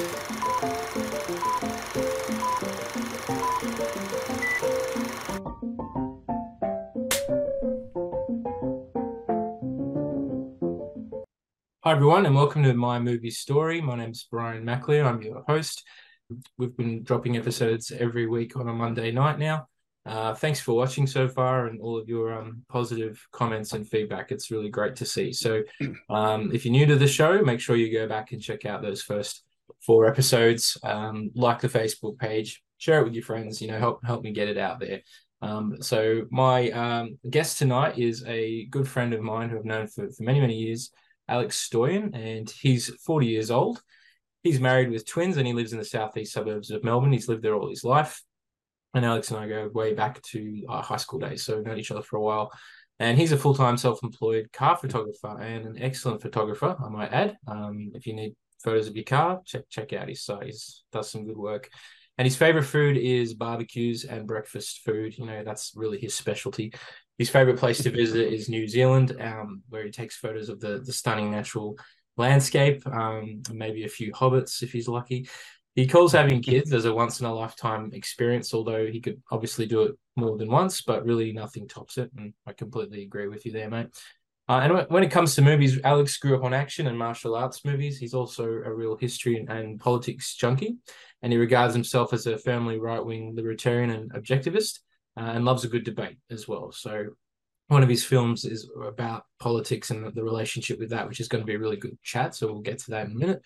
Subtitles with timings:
[0.00, 0.06] Hi,
[11.84, 13.82] everyone, and welcome to My Movie Story.
[13.82, 15.04] My name's Brian Maclear.
[15.04, 15.86] I'm your host.
[16.56, 19.66] We've been dropping episodes every week on a Monday night now.
[20.06, 24.32] Uh, thanks for watching so far and all of your um, positive comments and feedback.
[24.32, 25.34] It's really great to see.
[25.34, 25.62] So,
[26.08, 28.80] um, if you're new to the show, make sure you go back and check out
[28.80, 29.44] those first
[29.84, 30.76] four episodes.
[30.82, 33.60] Um, like the Facebook page, share it with your friends.
[33.60, 35.00] You know, help help me get it out there.
[35.42, 39.86] Um, so, my um, guest tonight is a good friend of mine who I've known
[39.86, 40.90] for, for many many years,
[41.28, 43.82] Alex Stojan, and he's 40 years old.
[44.42, 47.12] He's married with twins and he lives in the southeast suburbs of Melbourne.
[47.12, 48.22] He's lived there all his life
[48.94, 51.78] and Alex and I go way back to our high school days, so we've known
[51.78, 52.50] each other for a while.
[52.98, 57.12] And he's a full time self employed car photographer and an excellent photographer, I might
[57.12, 57.36] add.
[57.46, 60.46] Um, if you need photos of your car, check check out his site.
[60.46, 60.52] He
[60.92, 61.70] does some good work.
[62.18, 65.16] And his favorite food is barbecues and breakfast food.
[65.16, 66.72] You know, that's really his specialty.
[67.16, 70.82] His favorite place to visit is New Zealand, um, where he takes photos of the,
[70.84, 71.78] the stunning natural
[72.16, 75.28] landscape, um, maybe a few hobbits if he's lucky.
[75.74, 79.66] He calls having kids as a once in a lifetime experience, although he could obviously
[79.66, 82.10] do it more than once, but really nothing tops it.
[82.16, 83.88] And I completely agree with you there, mate.
[84.50, 87.64] Uh, and when it comes to movies, Alex grew up on action and martial arts
[87.64, 87.98] movies.
[87.98, 90.76] He's also a real history and, and politics junkie,
[91.22, 94.80] and he regards himself as a firmly right wing libertarian and objectivist,
[95.16, 96.72] uh, and loves a good debate as well.
[96.72, 97.10] So,
[97.68, 101.42] one of his films is about politics and the relationship with that, which is going
[101.42, 102.34] to be a really good chat.
[102.34, 103.42] So, we'll get to that in a minute.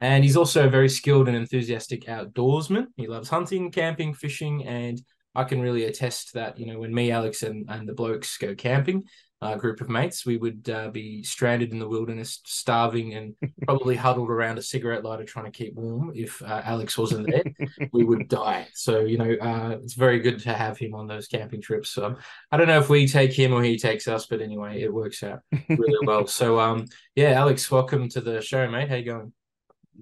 [0.00, 2.86] And he's also a very skilled and enthusiastic outdoorsman.
[2.96, 5.02] He loves hunting, camping, fishing, and
[5.34, 8.54] I can really attest that, you know, when me, Alex, and, and the blokes go
[8.54, 9.04] camping,
[9.52, 13.96] a group of mates, we would uh, be stranded in the wilderness, starving, and probably
[13.96, 16.12] huddled around a cigarette lighter trying to keep warm.
[16.14, 17.44] If uh, Alex wasn't there,
[17.92, 18.68] we would die.
[18.74, 21.90] So, you know, uh, it's very good to have him on those camping trips.
[21.90, 22.16] So,
[22.50, 25.22] I don't know if we take him or he takes us, but anyway, it works
[25.22, 26.26] out really well.
[26.34, 28.88] So, um, yeah, Alex, welcome to the show, mate.
[28.88, 29.32] How you going?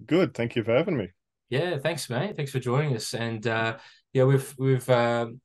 [0.06, 0.34] Good.
[0.34, 1.10] Thank you for having me.
[1.50, 2.36] Yeah, thanks, mate.
[2.36, 3.12] Thanks for joining us.
[3.12, 3.76] And uh,
[4.12, 5.40] yeah, we've we've um,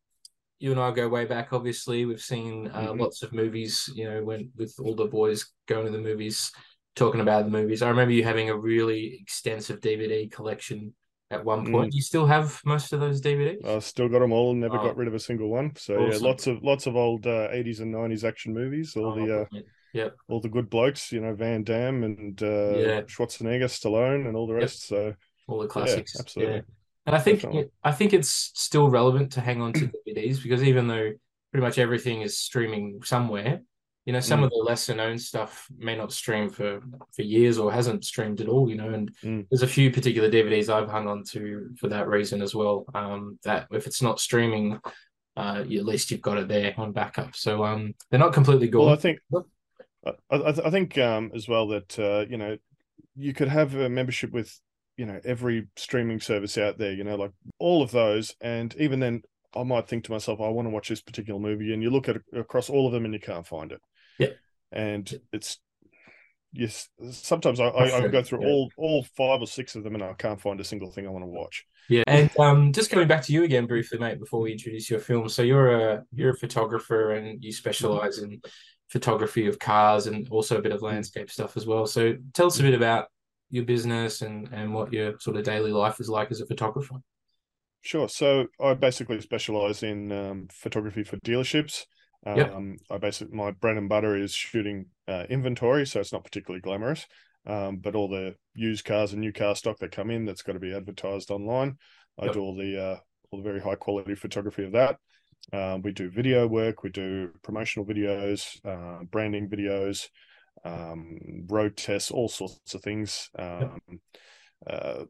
[0.59, 1.53] you and I go way back.
[1.53, 2.99] Obviously, we've seen uh, mm-hmm.
[2.99, 3.89] lots of movies.
[3.93, 6.51] You know, when with all the boys going to the movies,
[6.95, 7.81] talking about the movies.
[7.81, 10.93] I remember you having a really extensive DVD collection
[11.29, 11.91] at one point.
[11.91, 11.95] Mm.
[11.95, 13.65] You still have most of those DVDs?
[13.65, 14.53] I've still got them all.
[14.53, 14.83] Never oh.
[14.83, 15.75] got rid of a single one.
[15.75, 16.23] So awesome.
[16.23, 18.95] yeah, lots of lots of old uh, 80s and 90s action movies.
[18.95, 19.61] All oh, the uh,
[19.93, 20.15] Yep.
[20.27, 23.01] All the good blokes, you know, Van Damme and uh, yeah.
[23.01, 24.91] Schwarzenegger, Stallone, and all the rest.
[24.91, 24.99] Yep.
[24.99, 25.13] So
[25.47, 26.13] all the classics.
[26.13, 26.55] Yeah, absolutely.
[26.55, 26.61] Yeah.
[27.07, 27.43] And I think.
[27.83, 31.13] I think it's still relevant to hang on to DVDs because even though
[31.51, 33.61] pretty much everything is streaming somewhere,
[34.05, 34.43] you know, some mm.
[34.43, 36.81] of the lesser known stuff may not stream for
[37.15, 38.69] for years or hasn't streamed at all.
[38.69, 39.47] You know, and mm.
[39.49, 42.85] there's a few particular DVDs I've hung on to for that reason as well.
[42.93, 44.79] Um, that if it's not streaming,
[45.37, 47.37] uh, at least you've got it there on backup.
[47.37, 48.85] So um, they're not completely gone.
[48.85, 49.19] Well, I think
[50.29, 52.57] I, I, think um, as well that uh, you know
[53.15, 54.57] you could have a membership with
[54.97, 56.91] you know every streaming service out there.
[56.91, 59.21] You know, like all of those, and even then,
[59.55, 62.09] I might think to myself, I want to watch this particular movie, and you look
[62.09, 63.81] at across all of them and you can't find it.
[64.19, 64.29] Yeah,
[64.71, 65.59] and it's
[66.51, 66.89] yes.
[67.11, 68.51] Sometimes I, I, I go through yeah.
[68.51, 71.11] all all five or six of them, and I can't find a single thing I
[71.11, 71.65] want to watch.
[71.89, 74.99] Yeah, and um, just coming back to you again briefly, mate, before we introduce your
[74.99, 75.29] film.
[75.29, 78.41] So you're a you're a photographer, and you specialize in
[78.89, 81.85] photography of cars and also a bit of landscape stuff as well.
[81.85, 83.07] So tell us a bit about
[83.49, 86.95] your business and and what your sort of daily life is like as a photographer.
[87.81, 88.09] Sure.
[88.09, 91.85] So I basically specialize in um, photography for dealerships.
[92.25, 92.53] Um, yep.
[92.89, 97.05] I basically my bread and butter is shooting uh, inventory, so it's not particularly glamorous.
[97.45, 100.53] Um, but all the used cars and new car stock that come in that's got
[100.53, 101.77] to be advertised online.
[102.19, 102.33] I yep.
[102.33, 102.97] do all the uh,
[103.31, 104.97] all the very high quality photography of that.
[105.53, 110.09] Um, we do video work, we do promotional videos, uh, branding videos,
[110.63, 113.29] um, road tests, all sorts of things.
[113.37, 113.79] Um,
[114.65, 115.03] uh,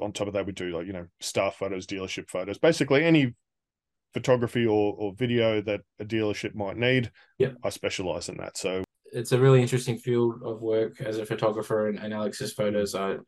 [0.00, 3.34] on top of that, we do like you know staff photos, dealership photos, basically any
[4.12, 7.10] photography or, or video that a dealership might need.
[7.38, 8.56] Yeah, I specialize in that.
[8.56, 12.94] So it's a really interesting field of work as a photographer, and, and Alex's photos
[12.94, 13.20] are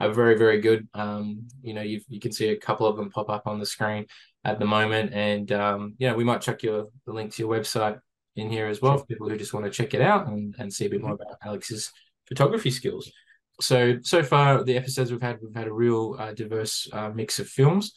[0.00, 0.88] are very very good.
[0.94, 3.66] Um, you know, you you can see a couple of them pop up on the
[3.66, 4.06] screen
[4.44, 5.12] at the moment.
[5.12, 7.98] And um, yeah, we might chuck your the link to your website
[8.40, 10.72] in here as well for people who just want to check it out and, and
[10.72, 11.92] see a bit more about Alex's
[12.26, 13.10] photography skills.
[13.60, 17.38] So so far the episodes we've had we've had a real uh, diverse uh, mix
[17.38, 17.92] of films.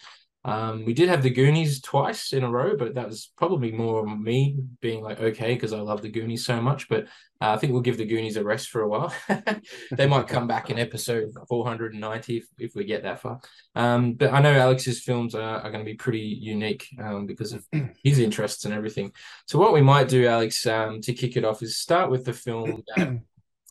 [0.45, 4.05] Um, we did have the Goonies twice in a row, but that was probably more
[4.05, 6.89] me being like, okay, because I love the Goonies so much.
[6.89, 7.05] But
[7.39, 9.13] uh, I think we'll give the Goonies a rest for a while.
[9.91, 13.39] they might come back in episode 490 if, if we get that far.
[13.75, 17.53] Um, but I know Alex's films are, are going to be pretty unique um, because
[17.53, 17.65] of
[18.03, 19.13] his interests and everything.
[19.47, 22.33] So what we might do, Alex, um, to kick it off is start with the
[22.33, 23.21] film that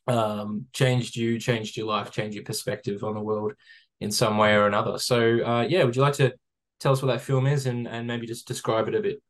[0.07, 3.53] um, changed you, changed your life, changed your perspective on the world
[4.01, 4.99] in some way or another.
[4.99, 6.33] So uh, yeah, would you like to
[6.83, 9.23] tell us what that film is and, and maybe just describe it a bit.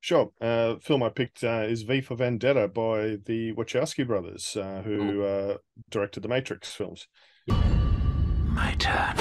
[0.00, 0.30] Sure.
[0.40, 5.22] Uh, film I picked uh, is V for Vendetta by the Wachowski brothers, uh, who
[5.22, 5.56] uh,
[5.90, 7.06] directed the Matrix films.
[7.48, 9.14] My turn.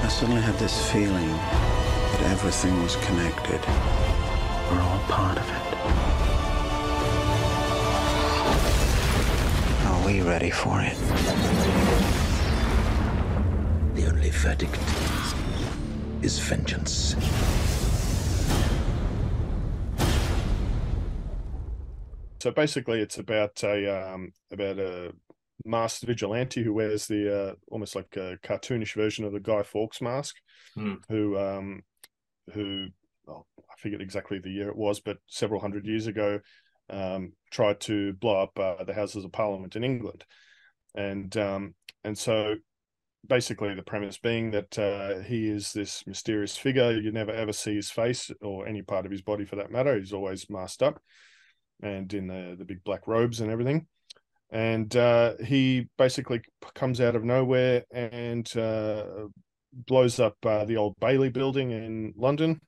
[0.00, 3.60] I suddenly had this feeling that everything was connected.
[4.70, 6.23] We're all part of it.
[10.04, 10.94] Are we ready for it?
[13.94, 14.78] The only verdict
[16.22, 17.16] is vengeance.
[22.42, 25.12] So basically, it's about a um, about a
[25.64, 30.02] masked vigilante who wears the uh, almost like a cartoonish version of the Guy Fawkes
[30.02, 30.36] mask,
[30.76, 30.98] mm.
[31.08, 31.80] who um,
[32.52, 32.88] who
[33.26, 36.40] well, I forget exactly the year it was, but several hundred years ago,
[36.90, 40.24] um, tried to blow up uh, the Houses of Parliament in England,
[40.94, 42.56] and um, and so
[43.26, 46.92] basically the premise being that uh, he is this mysterious figure.
[46.92, 49.98] You never ever see his face or any part of his body for that matter.
[49.98, 51.00] He's always masked up
[51.82, 53.86] and in the the big black robes and everything.
[54.50, 56.42] And uh, he basically
[56.74, 59.04] comes out of nowhere and uh,
[59.72, 62.60] blows up uh, the old Bailey building in London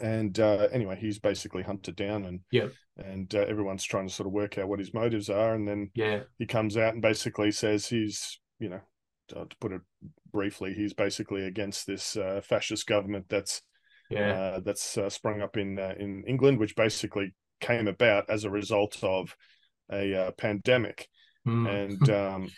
[0.00, 4.26] and uh, anyway, he's basically hunted down, and yeah, and uh, everyone's trying to sort
[4.26, 7.50] of work out what his motives are, and then yeah, he comes out and basically
[7.50, 8.80] says he's, you know,
[9.28, 9.82] to, to put it
[10.32, 13.62] briefly, he's basically against this uh, fascist government that's
[14.10, 18.44] yeah uh, that's uh, sprung up in uh, in England, which basically came about as
[18.44, 19.36] a result of
[19.90, 21.08] a pandemic,
[21.46, 21.68] mm.
[21.68, 22.50] and um,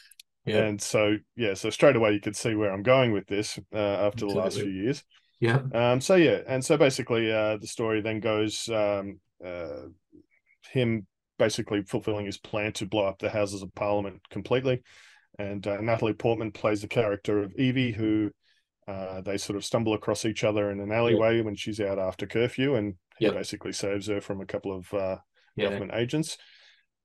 [0.45, 0.65] yeah.
[0.65, 4.27] and so yeah, so straight away you could see where I'm going with this after
[4.27, 5.03] the last few years.
[5.41, 5.61] Yeah.
[5.73, 9.87] Um, so yeah, and so basically, uh, the story then goes um, uh,
[10.73, 11.07] him
[11.39, 14.83] basically fulfilling his plan to blow up the Houses of Parliament completely,
[15.39, 18.31] and uh, Natalie Portman plays the character of Evie, who
[18.89, 21.43] uh, they sort of stumble across each other in an alleyway yeah.
[21.43, 23.33] when she's out after curfew, and he yeah.
[23.33, 25.17] basically saves her from a couple of uh,
[25.57, 25.65] yeah.
[25.65, 26.39] government agents,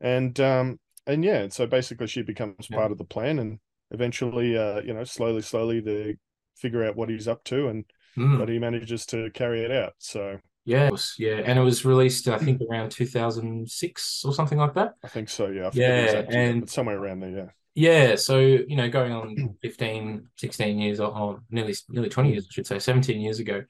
[0.01, 3.59] and um, and yeah, so basically she becomes part of the plan, and
[3.91, 6.15] eventually, uh, you know, slowly, slowly they
[6.55, 7.85] figure out what he's up to, and
[8.17, 8.37] mm.
[8.39, 9.93] but he manages to carry it out.
[9.97, 14.73] So yeah, was, yeah, and it was released I think around 2006 or something like
[14.75, 14.93] that.
[15.03, 15.47] I think so.
[15.47, 17.31] Yeah, yeah, and somewhere around there.
[17.31, 17.45] Yeah.
[17.75, 22.47] Yeah, so you know, going on 15, 16 years, or, or nearly nearly 20 years,
[22.49, 23.63] I should say, 17 years ago.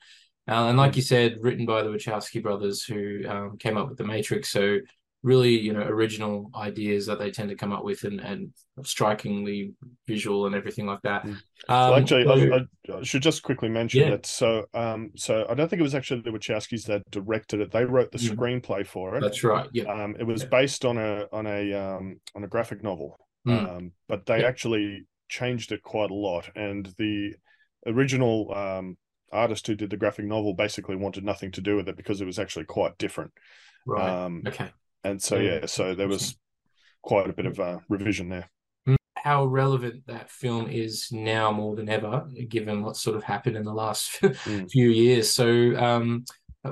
[0.45, 0.98] Uh, and like mm.
[0.98, 4.50] you said, written by the Wachowski brothers who um, came up with the Matrix.
[4.50, 4.80] So
[5.23, 8.51] really you know original ideas that they tend to come up with and, and
[8.83, 9.73] strikingly
[10.05, 11.31] visual and everything like that mm.
[11.31, 12.59] um, well, actually I,
[12.93, 14.09] I, should just quickly mention yeah.
[14.11, 17.71] that so um so i don't think it was actually the wachowskis that directed it
[17.71, 18.35] they wrote the mm.
[18.35, 20.49] screenplay for it that's right yeah um it was yeah.
[20.49, 23.17] based on a on a um on a graphic novel
[23.47, 23.77] mm.
[23.77, 24.47] um but they yeah.
[24.47, 27.33] actually changed it quite a lot and the
[27.87, 28.97] original um
[29.31, 32.25] artist who did the graphic novel basically wanted nothing to do with it because it
[32.25, 33.31] was actually quite different
[33.87, 34.69] right um okay
[35.04, 36.38] and so yeah, so there was
[37.02, 38.50] quite a bit of uh, revision there.
[39.16, 43.64] How relevant that film is now more than ever, given what sort of happened in
[43.64, 44.69] the last mm.
[44.69, 45.31] few years.
[45.31, 46.26] So, um,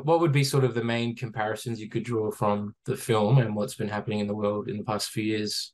[0.03, 3.55] what would be sort of the main comparisons you could draw from the film and
[3.55, 5.73] what's been happening in the world in the past few years?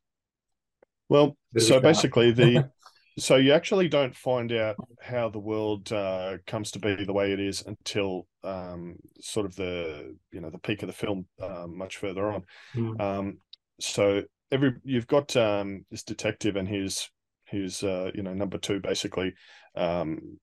[1.09, 2.69] Well, so basically the
[3.19, 7.31] so you actually don't find out how the world uh, comes to be the way
[7.31, 11.65] it is until um, sort of the you know the peak of the film uh,
[11.67, 12.43] much further on
[12.75, 12.99] mm.
[13.01, 13.37] um,
[13.79, 17.09] so every you've got um, this detective and his
[17.45, 19.33] his uh, you know number two basically
[19.75, 20.39] um,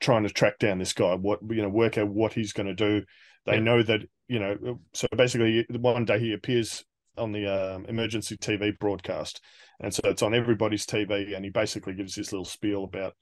[0.00, 2.74] trying to track down this guy what you know work out what he's going to
[2.74, 3.04] do
[3.46, 3.60] they yeah.
[3.60, 6.84] know that you know so basically one day he appears
[7.16, 9.40] on the um, emergency tv broadcast
[9.80, 13.14] and so it's on everybody's TV, and he basically gives this little spiel about,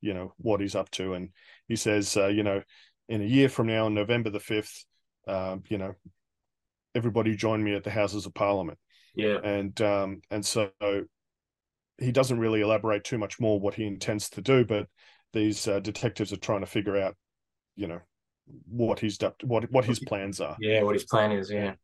[0.00, 1.30] you know, what he's up to, and
[1.66, 2.62] he says, uh, you know,
[3.08, 4.84] in a year from now, on November the fifth,
[5.26, 5.94] uh, you know,
[6.94, 8.78] everybody join me at the Houses of Parliament.
[9.14, 10.70] Yeah, and um, and so
[11.98, 14.86] he doesn't really elaborate too much more what he intends to do, but
[15.32, 17.16] these uh, detectives are trying to figure out,
[17.74, 18.00] you know,
[18.68, 20.56] what he's what what his plans are.
[20.60, 21.50] Yeah, what his plan is.
[21.50, 21.74] Yeah.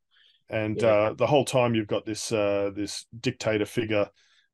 [0.49, 0.89] and yeah.
[0.89, 4.09] uh, the whole time you've got this uh, this dictator figure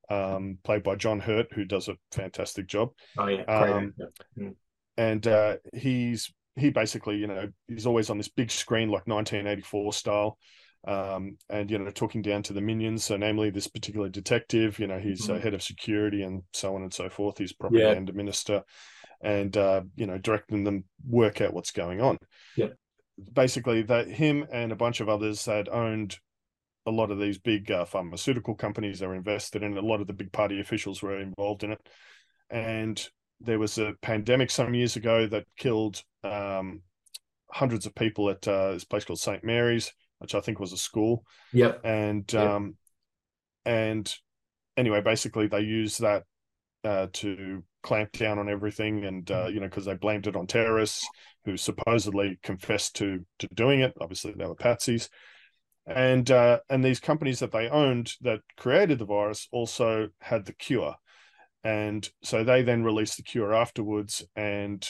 [0.09, 2.91] um, played by John Hurt, who does a fantastic job.
[3.19, 3.95] Oh yeah, um,
[4.39, 4.55] mm.
[4.97, 9.93] and uh, he's he basically, you know, he's always on this big screen like 1984
[9.93, 10.39] style,
[10.87, 13.05] um, and you know, talking down to the minions.
[13.05, 15.43] So, namely, this particular detective, you know, he's mm-hmm.
[15.43, 17.39] head of security and so on and so forth.
[17.39, 18.17] He's propaganda yeah.
[18.17, 18.63] minister,
[19.21, 22.19] and uh, you know, directing them work out what's going on.
[22.57, 22.69] Yeah.
[23.33, 26.17] Basically, that him and a bunch of others had owned
[26.87, 29.01] a lot of these big uh, pharmaceutical companies.
[29.01, 29.77] They were invested in.
[29.77, 31.81] A lot of the big party officials were involved in it,
[32.49, 33.07] and
[33.41, 36.83] there was a pandemic some years ago that killed um,
[37.51, 40.77] hundreds of people at uh, this place called St Mary's, which I think was a
[40.77, 41.25] school.
[41.53, 41.81] Yep.
[41.85, 42.49] And yep.
[42.49, 42.77] um,
[43.65, 44.15] and
[44.77, 46.25] anyway, basically they used that
[46.85, 49.55] uh, to clamp down on everything, and uh, mm-hmm.
[49.55, 51.07] you know because they blamed it on terrorists
[51.45, 53.95] who supposedly confessed to to doing it.
[54.01, 55.09] Obviously, they were patsies.
[55.87, 60.53] And uh, and these companies that they owned that created the virus also had the
[60.53, 60.95] cure
[61.65, 64.87] and so they then released the cure afterwards and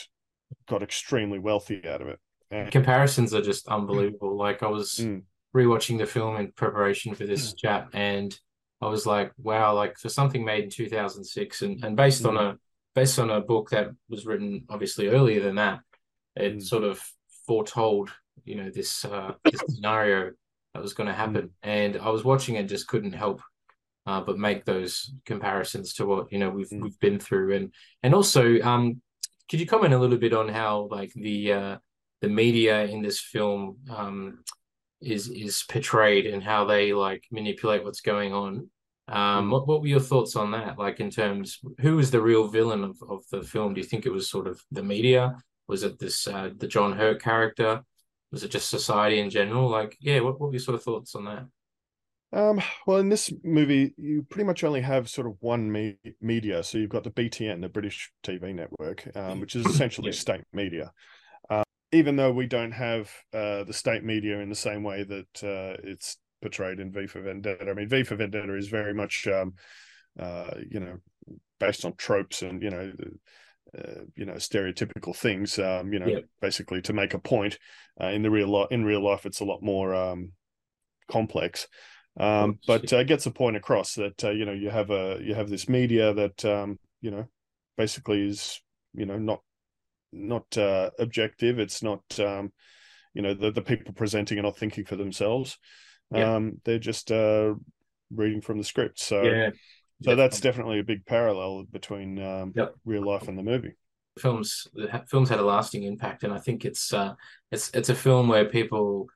[0.69, 2.19] got extremely wealthy out of it.
[2.50, 4.37] And- Comparisons are just unbelievable.
[4.37, 5.23] Like I was mm.
[5.55, 7.59] rewatching the film in preparation for this mm.
[7.59, 8.39] chat, and
[8.81, 12.31] I was like, wow, like for something made in 2006 and, and based mm.
[12.31, 12.59] on a
[12.95, 15.81] based on a book that was written obviously earlier than that,
[16.37, 16.62] it mm.
[16.62, 17.00] sort of
[17.47, 18.11] foretold,
[18.45, 20.33] you know, this uh, this scenario
[20.75, 21.43] that was going to happen.
[21.43, 21.50] Mm.
[21.62, 23.43] And I was watching and just couldn't help
[24.11, 26.83] uh, but make those comparisons to what you know we've mm.
[26.83, 27.55] we've been through.
[27.55, 29.00] And and also um
[29.49, 31.76] could you comment a little bit on how like the uh
[32.21, 34.43] the media in this film um
[35.00, 38.69] is is portrayed and how they like manipulate what's going on?
[39.07, 39.50] Um mm.
[39.52, 40.76] what, what were your thoughts on that?
[40.76, 43.75] Like in terms who was the real villain of, of the film?
[43.75, 45.37] Do you think it was sort of the media?
[45.69, 47.83] Was it this uh the john hurt character?
[48.33, 49.69] Was it just society in general?
[49.69, 51.45] Like yeah what, what were your sort of thoughts on that
[52.33, 56.63] um, well, in this movie, you pretty much only have sort of one me- media.
[56.63, 60.19] So you've got the BTN, the British TV network, um, which is essentially yeah.
[60.19, 60.93] state media.
[61.49, 65.45] Uh, even though we don't have uh, the state media in the same way that
[65.45, 67.69] uh, it's portrayed in V for Vendetta.
[67.69, 69.55] I mean, V for Vendetta is very much, um,
[70.19, 70.99] uh, you know,
[71.59, 72.93] based on tropes and you know.
[73.79, 76.19] Uh, you know stereotypical things um, you know yeah.
[76.41, 77.57] basically to make a point
[78.01, 80.33] uh, in the real life in real life it's a lot more um,
[81.09, 81.69] complex
[82.19, 85.35] um, but uh, gets the point across that uh, you know you have a you
[85.35, 87.26] have this media that um, you know
[87.76, 88.61] basically is
[88.95, 89.40] you know not
[90.12, 91.59] not uh, objective.
[91.59, 92.52] It's not um,
[93.14, 95.59] you know the the people presenting are not thinking for themselves.
[96.12, 96.35] Yeah.
[96.35, 97.55] Um, they're just uh,
[98.12, 98.99] reading from the script.
[98.99, 99.50] So yeah.
[100.02, 102.75] so that's definitely a big parallel between um, yep.
[102.85, 103.75] real life and the movie.
[104.19, 107.14] Films the films had a lasting impact, and I think it's uh,
[107.52, 109.09] it's it's a film where people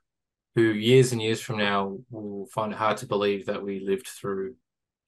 [0.55, 4.07] who years and years from now will find it hard to believe that we lived
[4.07, 4.55] through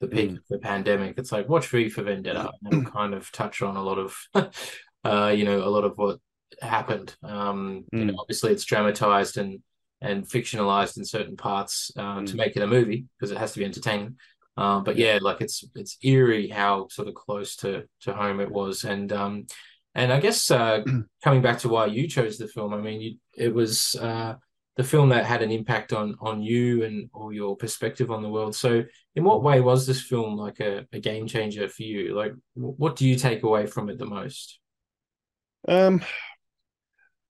[0.02, 0.38] the peak mm.
[0.38, 1.18] of the pandemic.
[1.18, 4.16] It's like watch V for Vendetta and kind of touch on a lot of,
[5.04, 6.20] uh, you know, a lot of what
[6.62, 7.16] happened.
[7.24, 8.00] Um, mm.
[8.00, 8.20] you know, mm.
[8.20, 9.60] obviously, it's dramatized and
[10.00, 12.28] and fictionalized in certain parts uh, mm.
[12.28, 14.18] to make it a movie because it has to be entertaining.
[14.56, 18.52] Um, but yeah, like it's it's eerie how sort of close to to home it
[18.52, 19.48] was, and um,
[19.96, 20.84] and I guess uh,
[21.24, 24.36] coming back to why you chose the film, I mean, you, it was uh,
[24.78, 28.30] the film that had an impact on on you and or your perspective on the
[28.30, 28.56] world.
[28.56, 28.84] So,
[29.16, 32.16] in what way was this film like a, a game changer for you?
[32.16, 34.60] Like, what do you take away from it the most?
[35.68, 36.02] Um,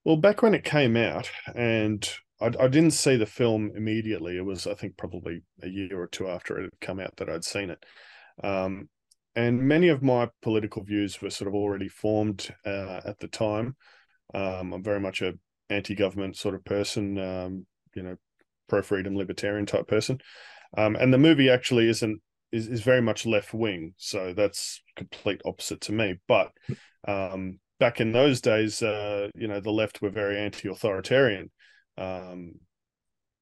[0.04, 2.08] well, back when it came out, and
[2.42, 4.38] I, I didn't see the film immediately.
[4.38, 7.30] It was, I think, probably a year or two after it had come out that
[7.30, 7.84] I'd seen it.
[8.44, 8.90] Um,
[9.36, 13.76] and many of my political views were sort of already formed uh, at the time.
[14.34, 15.34] Um, I'm very much a
[15.70, 18.16] anti-government sort of person, um, you know,
[18.70, 20.20] pro-freedom libertarian type person.
[20.78, 22.22] Um, and the movie actually isn't
[22.52, 26.16] is, is very much left wing, so that's complete opposite to me.
[26.28, 26.52] But
[27.08, 31.52] um, back in those days, uh, you know, the left were very anti-authoritarian,
[31.98, 32.56] um,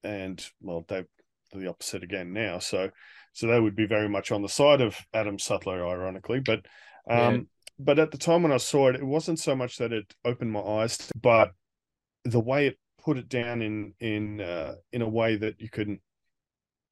[0.04, 1.06] and well, they
[1.54, 2.60] the opposite again now.
[2.60, 2.90] So,
[3.34, 6.40] so they would be very much on the side of Adam Sutler, ironically.
[6.40, 6.66] But,
[7.10, 7.42] um, yeah.
[7.80, 10.52] but at the time when I saw it, it wasn't so much that it opened
[10.52, 11.52] my eyes, to, but
[12.26, 16.00] the way it put it down in in uh, in a way that you can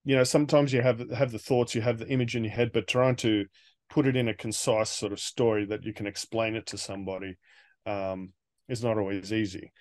[0.06, 2.72] you know sometimes you have have the thoughts you have the image in your head
[2.74, 3.46] but trying to
[3.90, 7.36] put it in a concise sort of story that you can explain it to somebody
[7.86, 8.32] um,
[8.70, 9.72] is not always easy.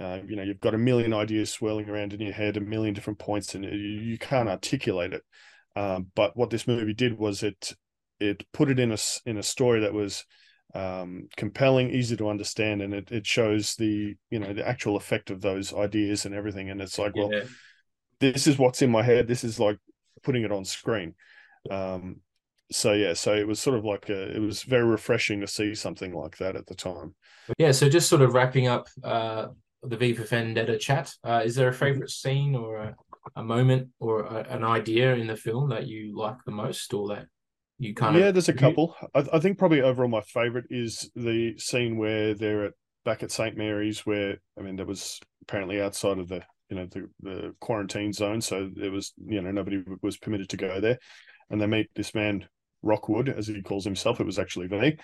[0.00, 2.94] Uh, you know you've got a million ideas swirling around in your head a million
[2.94, 5.22] different points and you, you can't articulate it.
[5.76, 7.74] Um, but what this movie did was it
[8.20, 10.24] it put it in a in a story that was
[10.74, 15.30] um, compelling, easy to understand, and it, it shows the you know the actual effect
[15.30, 16.70] of those ideas and everything.
[16.70, 17.24] And it's like, yeah.
[17.24, 17.42] well,
[18.20, 19.26] this is what's in my head.
[19.26, 19.78] This is like
[20.22, 21.14] putting it on screen.
[21.70, 22.20] Um,
[22.72, 25.74] so yeah, so it was sort of like a, it was very refreshing to see
[25.74, 27.14] something like that at the time.
[27.58, 27.72] Yeah.
[27.72, 29.48] So just sort of wrapping up uh,
[29.82, 31.12] the V for Vendetta chat.
[31.24, 32.94] Uh, is there a favorite scene or a,
[33.36, 37.08] a moment or a, an idea in the film that you like the most, or
[37.08, 37.26] that
[37.80, 38.94] you kind yeah, of there's a couple.
[39.14, 42.72] I, I think probably overall my favorite is the scene where they're at
[43.06, 46.86] back at St Mary's, where I mean that was apparently outside of the you know
[46.86, 50.98] the, the quarantine zone, so it was you know nobody was permitted to go there,
[51.48, 52.46] and they meet this man
[52.82, 54.20] Rookwood as he calls himself.
[54.20, 54.98] It was actually V,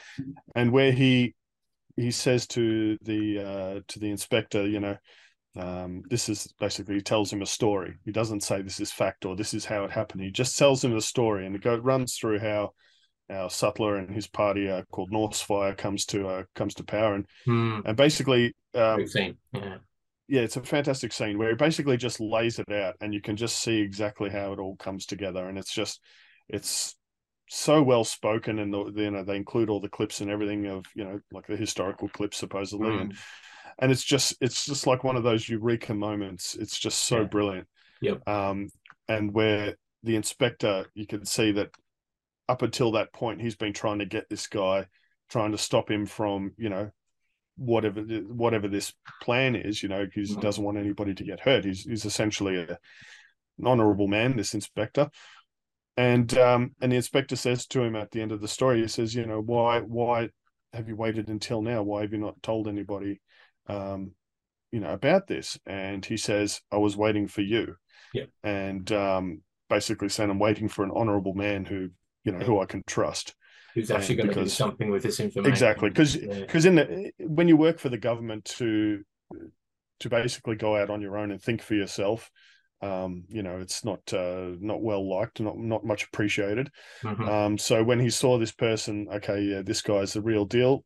[0.55, 1.35] and where he
[1.97, 4.99] he says to the uh, to the inspector, you know,
[5.57, 7.95] um, this is basically he tells him a story.
[8.05, 10.23] He doesn't say this is fact or this is how it happened.
[10.23, 12.73] He just tells him the story, and it go, runs through how
[13.31, 17.27] our Sutler and his party uh, called Norsefire comes to uh, comes to power, and
[17.45, 19.01] Hmm, and basically, um.
[19.53, 19.79] Yeah.
[20.29, 23.37] yeah, it's a fantastic scene where he basically just lays it out, and you can
[23.37, 26.01] just see exactly how it all comes together, and it's just
[26.49, 26.97] it's
[27.49, 30.85] so well spoken, and the, you know they include all the clips and everything of
[30.95, 33.01] you know like the historical clips supposedly, Mm.
[33.01, 33.15] and
[33.79, 36.55] and it's just it's just like one of those eureka moments.
[36.55, 37.25] It's just so Yeah.
[37.25, 37.69] brilliant.
[38.01, 38.29] Yep.
[38.29, 38.69] Um,
[39.09, 41.71] and where the inspector, you can see that
[42.49, 44.87] up until that point, he's been trying to get this guy,
[45.29, 46.91] trying to stop him from, you know,
[47.57, 48.93] whatever whatever this
[49.23, 49.83] plan is.
[49.83, 50.41] You know, because he Mhm.
[50.43, 51.65] doesn't want anybody to get hurt.
[51.65, 52.79] He's he's essentially a,
[53.59, 55.11] an honourable man, this inspector.
[55.97, 58.89] And um, and the inspector says to him at the end of the story, he
[58.89, 60.29] says, you know, why why
[60.73, 61.83] have you waited until now?
[61.83, 63.21] Why have you not told anybody,
[63.69, 64.13] um,
[64.73, 65.59] you know, about this?
[65.67, 67.77] And he says, I was waiting for you.
[68.13, 68.25] Yeah.
[68.43, 71.91] And um, basically saying, I'm waiting for an honourable man who,
[72.25, 73.35] you know, who I can trust.
[73.75, 75.53] Who's actually going to do something with this information?
[75.53, 76.41] Exactly, because Yeah.
[76.41, 79.03] because in the when you work for the government to
[80.01, 82.31] to basically go out on your own and think for yourself,
[82.81, 86.71] um, you know, it's not uh, not well liked, not not much appreciated.
[87.03, 87.29] Mhm.
[87.29, 90.85] Um, so when he saw this person, okay, yeah, this guy's the real deal.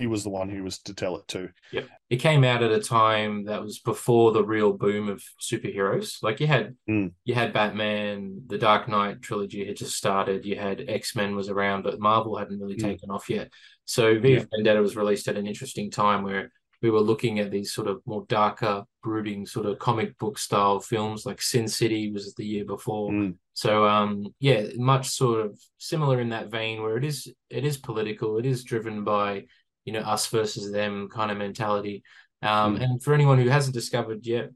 [0.00, 1.50] He was the one who was to tell it to.
[1.70, 1.82] Yeah.
[2.08, 6.22] It came out at a time that was before the real boom of superheroes.
[6.22, 7.12] Like you had Mm.
[7.24, 10.46] you had Batman, the Dark Knight trilogy had just started.
[10.46, 12.82] You had X Men was around, but Marvel hadn't really Mm.
[12.82, 13.52] taken off yet.
[13.84, 14.44] So V Yeah.
[14.50, 18.02] Vendetta was released at an interesting time where we were looking at these sort of
[18.06, 21.24] more darker, brooding sort of comic book style films.
[21.26, 23.10] Like Sin City was the year before.
[23.10, 23.36] Mm.
[23.52, 27.76] So um yeah, much sort of similar in that vein where it is it is
[27.76, 29.44] political, it is driven by
[29.84, 32.02] you know us versus them kind of mentality.
[32.42, 32.82] Um Mm.
[32.84, 34.50] and for anyone who hasn't discovered yet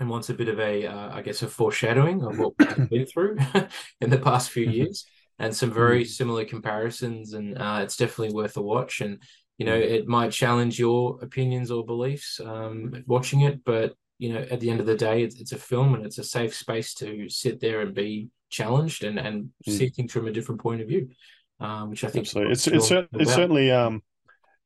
[0.00, 3.06] and wants a bit of a uh, I guess a foreshadowing of what we've been
[3.06, 3.36] through
[4.00, 4.74] in the past few Mhm.
[4.74, 5.06] years
[5.38, 9.20] and some very similar comparisons and uh, it's definitely worth a watch and
[9.58, 14.40] you know it might challenge your opinions or beliefs um watching it but you know
[14.50, 16.94] at the end of the day it's, it's a film and it's a safe space
[16.94, 19.78] to sit there and be challenged and and Mm.
[19.78, 21.08] see things from a different point of view
[21.60, 24.02] um which i think Absolutely, it's it's it's certainly um,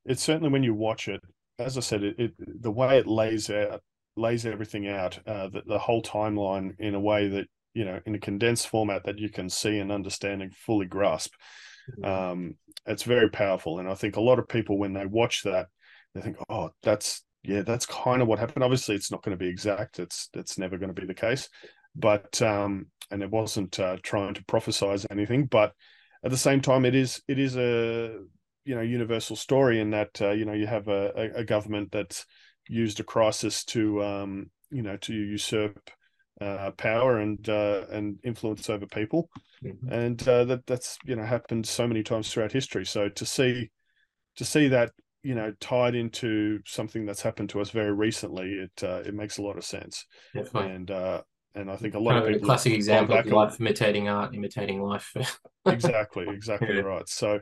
[0.08, 1.20] it's certainly when you watch it.
[1.58, 3.82] As I said, it, it the way it lays out
[4.16, 8.14] lays everything out, uh, the, the whole timeline in a way that you know in
[8.14, 11.32] a condensed format that you can see and understand and fully grasp.
[12.04, 15.68] Um, it's very powerful, and I think a lot of people when they watch that,
[16.14, 19.42] they think, "Oh, that's yeah, that's kind of what happened." Obviously, it's not going to
[19.42, 19.98] be exact.
[19.98, 21.48] It's it's never going to be the case,
[21.94, 25.72] but um, and it wasn't uh, trying to prophesize anything, but
[26.24, 28.18] at the same time, it is it is a
[28.68, 32.26] you know universal story in that uh, you know you have a, a, government that's
[32.68, 35.90] used a crisis to um, you know to usurp
[36.42, 39.30] uh, power and uh, and influence over people,
[39.64, 39.90] Mhm.
[39.90, 42.84] and uh, that that's you know happened so many times throughout history.
[42.84, 43.70] So to see
[44.36, 48.84] to see that you know tied into something that's happened to us very recently, it
[48.84, 50.04] uh, it makes a lot of sense,
[50.34, 51.22] definitely and uh,
[51.54, 54.34] and I think a lot kind of of people classic example of life imitating art
[54.34, 55.14] imitating life
[55.66, 56.82] exactly exactly Yeah.
[56.82, 57.40] right so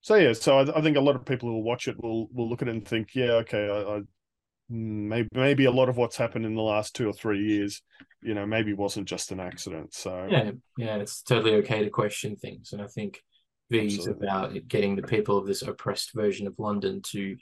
[0.00, 2.28] so yeah so I, I think a lot of people who will watch it will
[2.32, 5.88] will look at it and think yeah okay I, I mm, maybe maybe a lot
[5.88, 7.82] of what's happened in the last two or three years
[8.22, 12.36] you know maybe wasn't just an accident so Yeah, yeah, it's totally okay to question
[12.36, 13.22] things, and I think
[13.70, 17.36] V's about getting the people of this oppressed version of London to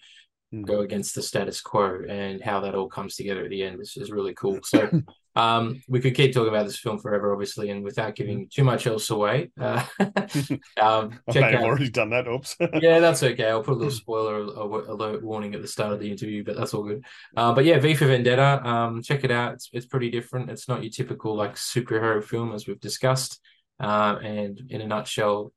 [0.54, 0.64] Mm.
[0.64, 3.94] go against the status quo, and how that all comes together at the end is,
[3.98, 4.58] is really cool.
[4.64, 4.90] So,
[5.38, 8.88] um, we could keep talking about this film forever, obviously, and without giving too much
[8.88, 9.50] else away.
[9.60, 13.48] Uh, um, I may have out already done that oops yeah, that's okay.
[13.48, 16.74] I'll put a little spoiler alert warning at the start of the interview, but that's
[16.74, 17.04] all good.
[17.36, 19.54] Uh, but yeah, V for Vendetta, um, check it out.
[19.54, 20.50] It's it's pretty different.
[20.50, 23.40] It's not your typical like superhero film as we've discussed.
[23.78, 25.52] Uh, and in a nutshell,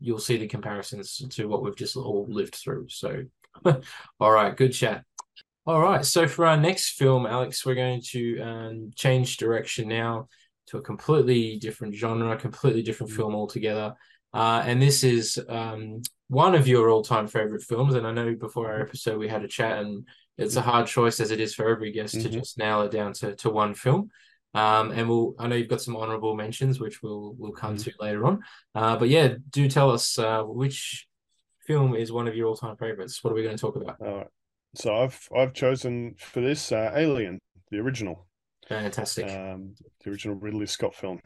[0.00, 2.88] you'll see the comparisons to what we've just all lived through.
[2.90, 3.24] So,
[4.20, 5.04] all right, good chat.
[5.68, 6.02] All right.
[6.02, 10.28] So for our next film, Alex, we're going to um, change direction now
[10.68, 13.92] to a completely different genre, completely different film altogether.
[14.32, 17.96] Uh, and this is um, one of your all-time favorite films.
[17.96, 21.20] And I know before our episode we had a chat, and it's a hard choice
[21.20, 22.30] as it is for every guest mm-hmm.
[22.30, 24.08] to just nail it down to to one film.
[24.54, 27.90] Um, and we'll I know you've got some honourable mentions, which we'll we'll come mm-hmm.
[27.90, 28.42] to later on.
[28.74, 31.06] Uh, but yeah, do tell us uh, which
[31.66, 33.22] film is one of your all-time favorites.
[33.22, 34.00] What are we going to talk about?
[34.00, 34.26] All right.
[34.74, 37.38] So I've I've chosen for this uh, Alien,
[37.70, 38.26] the original.
[38.68, 39.30] Fantastic.
[39.30, 41.20] Um, the original Ridley Scott film.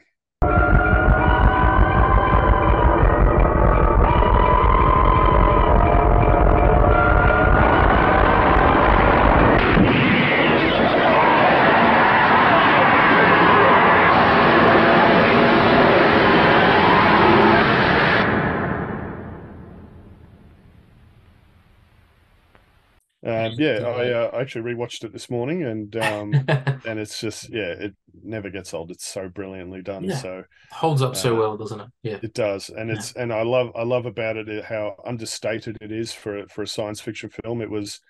[23.62, 26.33] Yeah, I uh, actually rewatched it this morning, and um,
[26.87, 28.90] and it's just yeah, it never gets old.
[28.90, 30.05] It's so brilliantly done.
[30.05, 30.16] Yeah.
[30.16, 31.87] So holds up so uh, well, doesn't it?
[32.03, 32.96] Yeah, it does, and yeah.
[32.96, 36.66] it's and I love I love about it how understated it is for for a
[36.66, 37.62] science fiction film.
[37.62, 38.01] It was,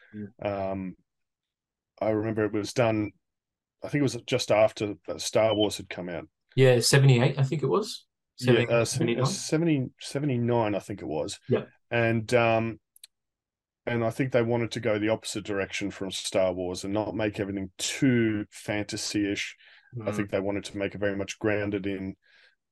[0.43, 0.97] um,
[2.01, 3.13] I remember it was done.
[3.85, 6.29] I think it was just after Star Wars had come out.
[6.57, 7.39] Yeah, seventy eight.
[7.39, 8.07] I think it was.
[8.39, 8.85] 70, yeah, uh,
[9.25, 11.39] 70, 79, I think it was.
[11.49, 12.81] Yeah, and um,
[13.87, 17.17] and I think they wanted to go the opposite direction from Star Wars and not
[17.17, 19.57] make everything too fantasy-ish.
[19.97, 20.09] Mm.
[20.09, 22.17] I think they wanted to make it very much grounded in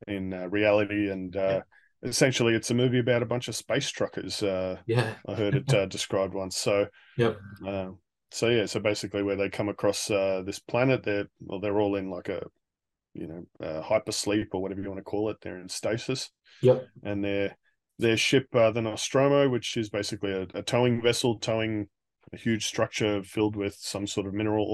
[0.07, 1.61] in uh, reality and uh,
[2.03, 2.09] yeah.
[2.09, 4.43] essentially it's a movie about a bunch of space truckers.
[4.43, 6.57] Uh, yeah, I heard it uh, described once.
[6.57, 6.87] So
[7.19, 7.39] yep.
[7.67, 7.91] Uh,
[8.31, 11.97] so yeah, so basically where they come across uh, this planet, they're well, they're all
[11.97, 12.43] in like a
[13.13, 15.39] you know hypersleep or whatever you want to call it.
[15.43, 16.31] They're in stasis.
[16.63, 17.57] Yep, and they're
[18.01, 21.89] their ship, uh, the Nostromo, which is basically a, a, towing vessel towing
[22.33, 24.67] a huge structure filled with some sort of mineral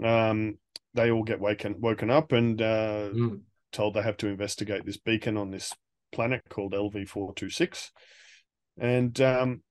[0.00, 0.06] ore.
[0.06, 0.58] Um,
[0.94, 3.40] they all get waken woken up and uh, mm.
[3.72, 5.72] told they have to investigate this beacon on this
[6.12, 7.90] planet called LV four two six,
[8.78, 9.62] and um,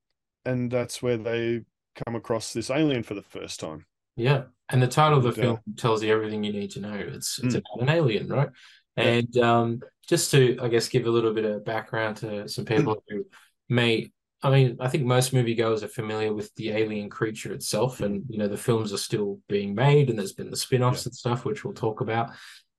[0.46, 1.62] and that's where they
[2.06, 3.86] come across this alien for the first time.
[4.16, 6.82] Yeah, and the title of the and, film uh, tells you everything you need to
[6.82, 6.94] know.
[6.94, 7.62] It's it's mm.
[7.76, 8.50] about an alien, right?
[8.96, 13.04] And um, just to, I guess, give a little bit of background to some people
[13.10, 13.26] who
[13.70, 14.12] may,
[14.42, 18.38] I mean, I think most moviegoers are familiar with the alien creature itself, and you
[18.38, 21.10] know the films are still being made, and there's been the spin-offs yeah.
[21.10, 22.32] and stuff, which we'll talk about.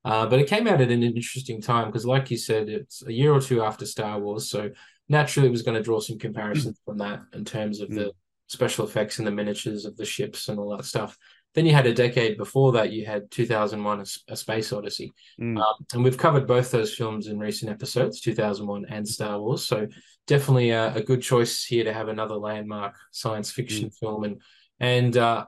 [0.04, 3.12] Uh, but it came out at an interesting time because, like you said, it's a
[3.12, 4.70] year or two after Star Wars, so
[5.08, 7.96] naturally it was going to draw some comparisons from that in terms of mm.
[7.96, 8.12] the
[8.48, 11.16] special effects and the miniatures of the ships and all that stuff.
[11.54, 15.12] Then you had a decade before that, you had 2001 A, Space Odyssey.
[15.40, 15.58] Mm.
[15.58, 19.64] Um, and we've covered both those films in recent episodes, 2001 and Star Wars.
[19.64, 19.86] So
[20.26, 23.98] definitely a, a good choice here to have another landmark science fiction mm.
[23.98, 24.24] film.
[24.24, 24.40] And,
[24.80, 25.46] and uh,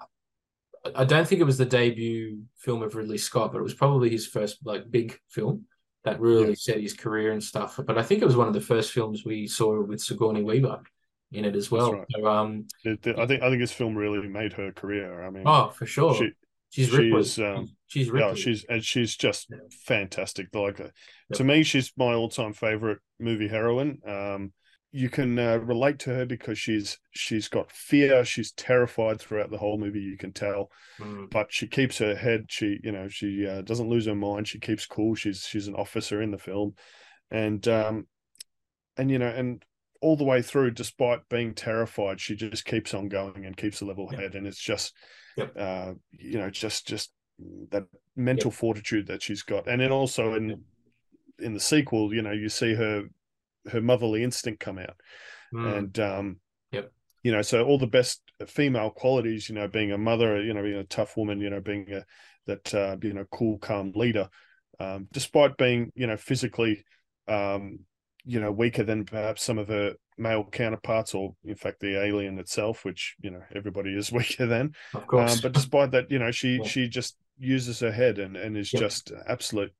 [0.94, 4.08] I don't think it was the debut film of Ridley Scott, but it was probably
[4.08, 5.64] his first like big film
[6.04, 6.54] that really yeah.
[6.56, 7.80] set his career and stuff.
[7.84, 10.80] But I think it was one of the first films we saw with Sigourney Weaver
[11.32, 11.92] in it as well.
[11.92, 12.06] Right.
[12.14, 15.24] So, um, I think I think this film really made her career.
[15.24, 16.14] I mean, oh, for sure.
[16.14, 16.30] She,
[16.70, 19.58] she's she's um, she's Yeah, she's and she's just yeah.
[19.84, 20.48] fantastic.
[20.54, 20.88] Like uh,
[21.34, 23.98] to me, she's my all-time favorite movie heroine.
[24.06, 24.52] Um,
[24.92, 28.24] you can uh, relate to her because she's she's got fear.
[28.24, 30.00] She's terrified throughout the whole movie.
[30.00, 31.30] You can tell, mm.
[31.30, 32.46] but she keeps her head.
[32.48, 34.48] She you know she uh, doesn't lose her mind.
[34.48, 35.14] She keeps cool.
[35.14, 36.76] She's she's an officer in the film,
[37.30, 38.06] and um,
[38.96, 39.62] and you know and
[40.00, 43.84] all the way through, despite being terrified, she just keeps on going and keeps a
[43.84, 44.20] level yep.
[44.20, 44.34] head.
[44.34, 44.94] And it's just,
[45.36, 45.52] yep.
[45.58, 47.12] uh, you know, just just
[47.70, 48.58] that mental yep.
[48.58, 49.68] fortitude that she's got.
[49.68, 50.62] And then also in
[51.38, 53.04] in the sequel, you know, you see her
[53.70, 54.96] her motherly instinct come out,
[55.52, 55.76] mm.
[55.76, 56.40] and um,
[56.72, 56.92] yep.
[57.22, 60.62] you know, so all the best female qualities, you know, being a mother, you know,
[60.62, 62.04] being a tough woman, you know, being a
[62.46, 64.28] that uh, you know cool, calm leader,
[64.80, 66.84] um, despite being you know physically
[67.28, 67.80] um,
[68.26, 72.38] you know weaker than perhaps some of her male counterparts or in fact the alien
[72.38, 76.18] itself which you know everybody is weaker than of course um, but despite that you
[76.18, 76.68] know she yeah.
[76.68, 78.80] she just uses her head and and is yep.
[78.80, 79.72] just absolute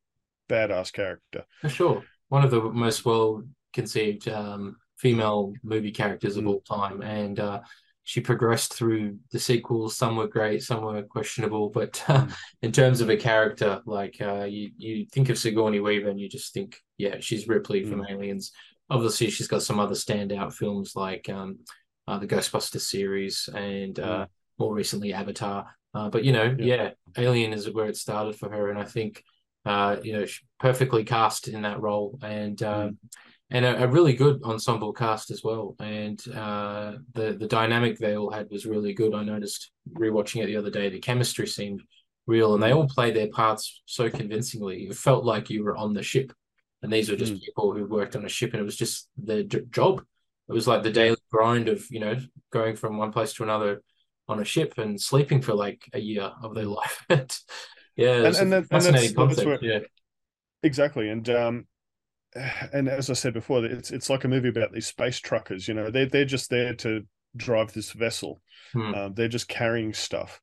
[0.48, 6.44] badass character for sure one of the most well conceived um, female movie characters of
[6.44, 6.48] mm.
[6.48, 7.61] all time and uh,
[8.06, 9.96] she progressed through the sequels.
[9.96, 11.70] Some were great, some were questionable.
[11.70, 12.36] But uh, mm.
[12.62, 16.28] in terms of a character, like uh, you, you think of Sigourney Weaver and you
[16.28, 17.90] just think, yeah, she's Ripley mm.
[17.90, 18.52] from Aliens.
[18.88, 21.58] Obviously, she's got some other standout films like um,
[22.06, 24.28] uh, the Ghostbusters series and uh, mm.
[24.60, 25.66] more recently Avatar.
[25.92, 26.74] Uh, but you know, yeah.
[26.76, 26.90] yeah.
[27.18, 29.24] Alien is where it started for her, and I think
[29.64, 32.20] uh, you know, she's perfectly cast in that role.
[32.22, 32.96] And um, mm.
[33.50, 35.76] And a, a, really good ensemble cast as well.
[35.78, 39.14] And uh, the the dynamic they all had was really good.
[39.14, 41.82] I noticed rewatching it the other day, the chemistry seemed
[42.26, 44.85] real, and they all played their parts so convincingly.
[44.85, 46.32] It felt like you were on the ship,
[46.82, 47.40] and these were just mm.
[47.40, 50.02] people who worked on a ship, and it was just their job.
[50.48, 52.16] It was like the daily grind of you know
[52.52, 53.82] going from one place to another
[54.28, 57.04] on a ship and sleeping for like a year of their life.
[57.09, 59.80] yeah, and, and, that, and that's, that's where, yeah,
[60.64, 61.09] exactly.
[61.09, 61.66] And um,
[62.72, 65.68] and as I said before, it's it's like a movie about these space truckers.
[65.68, 67.03] You know, they're they're just there to
[67.37, 68.40] drive this vessel.
[68.72, 68.94] Hmm.
[68.94, 70.40] Uh, they're just carrying stuff,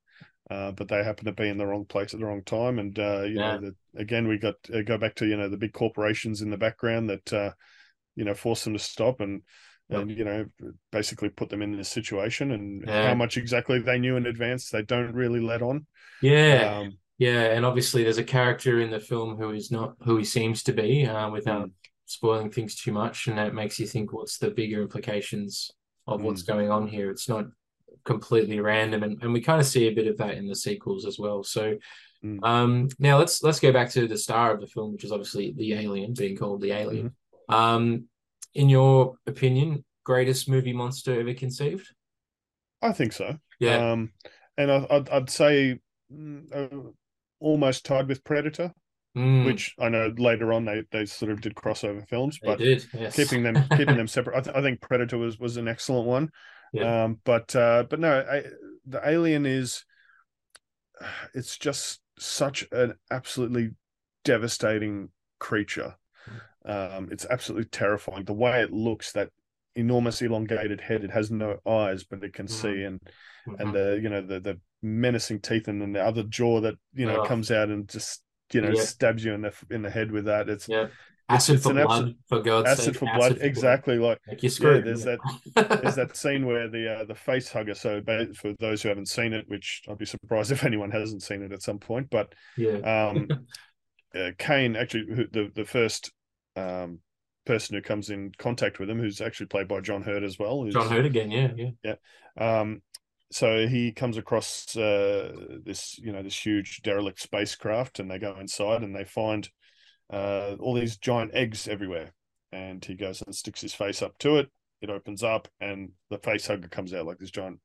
[0.49, 2.79] uh, but they happen to be in the wrong place at the wrong time.
[2.79, 3.57] And uh, you yeah.
[3.57, 6.49] know, the, again, we got uh, go back to you know the big corporations in
[6.49, 7.51] the background that uh,
[8.15, 9.41] you know force them to stop and
[9.89, 10.45] and you know
[10.91, 12.51] basically put them in this situation.
[12.51, 13.09] And yeah.
[13.09, 15.85] how much exactly they knew in advance, they don't really let on.
[16.21, 16.79] Yeah.
[16.79, 20.25] Um, yeah, and obviously there's a character in the film who is not who he
[20.25, 21.71] seems to be, uh, without mm.
[22.05, 25.71] Spoiling things too much, and that makes you think what's the bigger implications
[26.07, 26.23] of mm.
[26.23, 27.09] what's going on here.
[27.09, 27.45] It's not
[28.03, 31.05] completely random, and, and we kind of see a bit of that in the sequels
[31.05, 31.43] as well.
[31.43, 31.77] So,
[32.23, 32.43] mm.
[32.43, 35.53] um, now let's let's go back to the star of the film, which is obviously
[35.55, 37.13] the alien, being called the alien.
[37.49, 37.53] Mm-hmm.
[37.53, 38.05] Um,
[38.53, 41.93] in your opinion, greatest movie monster ever conceived?
[42.81, 43.37] I think so.
[43.59, 43.91] Yeah.
[43.91, 44.11] Um,
[44.57, 45.79] and I, I'd, I'd say
[46.13, 46.91] mm, uh,
[47.39, 48.73] almost tied with Predator,
[49.15, 49.45] mm.
[49.45, 52.85] which I know later on they, they sort of did crossover films, but yes.
[53.15, 54.37] keeping them keeping them separate.
[54.37, 56.29] I, th- I, think Predator was was an excellent one.
[56.73, 57.03] Yeah.
[57.03, 58.43] Um, but uh, but no, I,
[58.85, 59.85] the Alien is
[61.33, 63.71] it's just such an absolutely
[64.23, 65.95] devastating creature.
[66.65, 68.23] Um, it's absolutely terrifying.
[68.23, 69.29] The way it looks, that
[69.75, 72.51] enormous elongated head, it has no eyes, but it can mm.
[72.51, 73.01] see, and
[73.47, 73.61] mm-hmm.
[73.61, 77.05] and the you know the the menacing teeth and then the other jaw that you
[77.05, 77.25] know oh.
[77.25, 78.21] comes out and just
[78.53, 78.81] you know yeah.
[78.81, 80.49] stabs you in the in the head with that.
[80.49, 80.87] It's yeah.
[81.29, 82.95] Acid it's, for blood, absolute, for God's acid sake.
[82.97, 83.97] For acid blood, for exactly.
[83.97, 84.19] Blood.
[84.27, 87.75] Like, like yeah, there's that there's that scene where the uh, the face hugger.
[87.75, 88.01] So
[88.35, 91.53] for those who haven't seen it, which I'd be surprised if anyone hasn't seen it
[91.53, 93.27] at some point, but yeah, um,
[94.15, 96.11] uh, Kane actually the the first
[96.55, 96.99] um
[97.45, 100.65] person who comes in contact with him, who's actually played by John Hurt as well.
[100.69, 102.59] John Hurt again, yeah, yeah, yeah.
[102.59, 102.81] Um,
[103.33, 105.33] so he comes across uh,
[105.65, 109.49] this you know this huge derelict spacecraft and they go inside and they find
[110.11, 112.13] uh, all these giant eggs everywhere.
[112.51, 114.49] And he goes and sticks his face up to it.
[114.81, 117.59] It opens up and the face hugger comes out like this giant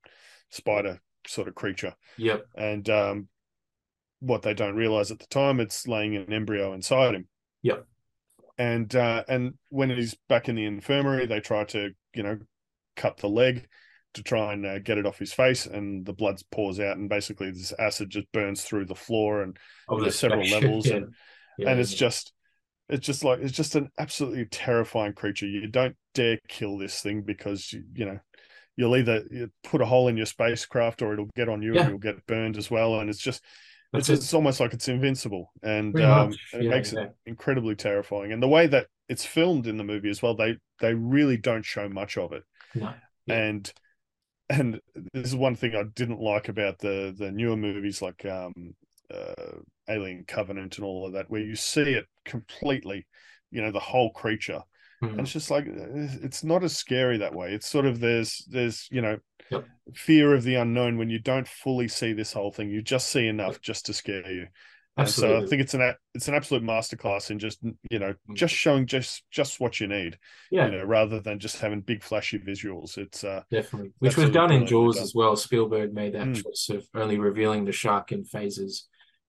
[0.50, 1.94] spider sort of creature.
[2.16, 2.46] Yep.
[2.56, 3.28] And um,
[4.20, 7.28] what they don't realize at the time it's laying an embryo inside him.
[7.62, 7.84] Yep.
[8.56, 12.38] And uh, and when he's back in the infirmary they try to you know
[12.96, 13.68] cut the leg
[14.14, 17.08] to try and uh, get it off his face, and the blood pours out, and
[17.08, 19.56] basically this acid just burns through the floor and
[19.88, 20.96] oh, there's several levels, yeah.
[20.96, 21.14] and
[21.58, 22.32] yeah, and it's just
[22.88, 25.46] it's just like it's just an absolutely terrifying creature.
[25.46, 28.18] You don't dare kill this thing because you, you know
[28.76, 29.24] you'll either
[29.64, 32.56] put a hole in your spacecraft or it'll get on you and you'll get burned
[32.56, 33.00] as well.
[33.00, 33.42] And it's just
[33.92, 38.32] it's, it's almost like it's invincible, and, um, it makes it incredibly terrifying.
[38.32, 41.64] And the way that it's filmed in the movie as well, they they really don't
[41.64, 42.42] show much of it.
[42.74, 42.92] No.
[43.28, 43.72] And
[44.50, 44.80] and
[45.12, 48.74] this is one thing I didn't like about the the newer movies like um,
[49.12, 49.58] uh,
[49.88, 53.06] Alien Covenant and all of that, where you see it completely,
[53.50, 54.62] you know, the whole creature,
[55.02, 55.12] mm-hmm.
[55.14, 57.52] and it's just like it's not as scary that way.
[57.52, 59.18] It's sort of there's there's you know
[59.50, 59.66] yep.
[59.94, 62.70] fear of the unknown when you don't fully see this whole thing.
[62.70, 64.46] You just see enough just to scare you.
[64.98, 65.40] Absolutely.
[65.40, 68.34] So I think it's an it's an absolute masterclass in just you know mm.
[68.34, 70.18] just showing just just what you need.
[70.50, 70.66] Yeah.
[70.66, 72.98] You know, rather than just having big flashy visuals.
[72.98, 75.04] It's uh definitely which was done in Jaws done.
[75.04, 75.36] as well.
[75.36, 76.42] Spielberg made that mm.
[76.42, 78.88] choice of only revealing the shark in phases.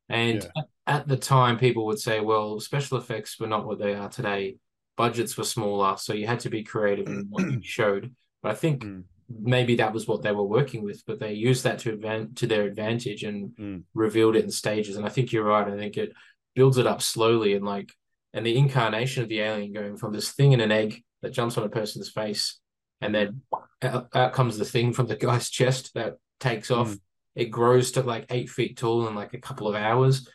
[0.10, 0.64] And yeah.
[0.88, 4.58] at the time, people would say, well, special effects were not what they are today.
[4.98, 8.14] Budgets were smaller, so you had to be creative in what you showed.
[8.42, 11.64] But I think mm maybe that was what they were working with, but they used
[11.64, 13.84] that to advan- to their advantage and mm.
[13.94, 14.96] revealed it in stages.
[14.96, 15.68] And I think you're right.
[15.68, 16.14] I think it
[16.56, 17.92] builds it up slowly and like
[18.34, 21.58] and the incarnation of the alien going from this thing in an egg that jumps
[21.58, 22.60] on a person's face,
[23.02, 23.42] and then
[23.82, 26.90] out, out comes the thing from the guy's chest that takes off.
[26.90, 27.00] Mm.
[27.36, 30.28] It grows to like eight feet tall in like a couple of hours.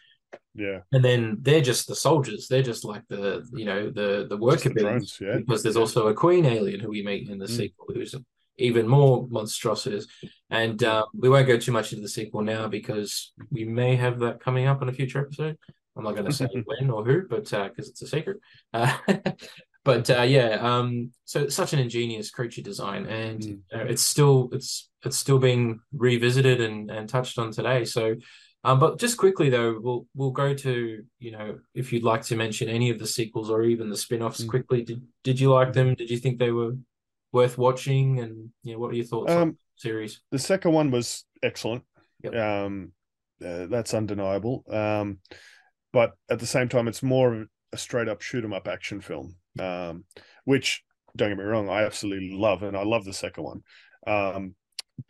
[0.54, 0.80] Yeah.
[0.92, 2.46] And then they're just the soldiers.
[2.48, 5.38] They're just like the, you know, the the worker the drones, yeah.
[5.38, 7.56] Because there's also a queen alien who we meet in the mm.
[7.56, 8.14] sequel who's
[8.58, 10.06] even more monstrosities.
[10.50, 14.20] And uh, we won't go too much into the sequel now because we may have
[14.20, 15.58] that coming up in a future episode.
[15.96, 18.38] I'm not going to say when or who, but because uh, it's a secret.
[18.72, 18.96] Uh,
[19.84, 23.60] but uh, yeah, um, so it's such an ingenious creature design, and mm.
[23.72, 27.84] it's still it's it's still being revisited and and touched on today.
[27.84, 28.16] So
[28.66, 32.36] Um, but just quickly though, we'll we'll go to you know if you'd like to
[32.36, 34.48] mention any of the sequels or even the spin-offs mm.
[34.48, 34.82] quickly.
[34.82, 35.94] Did did you like them?
[35.94, 36.72] Did you think they were
[37.34, 38.20] worth watching?
[38.20, 40.20] And you know, what are your thoughts um, on the series?
[40.30, 41.82] The second one was excellent.
[42.22, 42.34] Yep.
[42.34, 42.92] Um,
[43.44, 44.64] uh, that's undeniable.
[44.70, 45.18] Um,
[45.92, 49.00] but at the same time, it's more of a straight up shoot 'em up action
[49.00, 49.36] film.
[49.58, 50.04] Um,
[50.44, 50.82] which
[51.16, 53.62] don't get me wrong, I absolutely love, and I love the second one.
[54.06, 54.54] Um,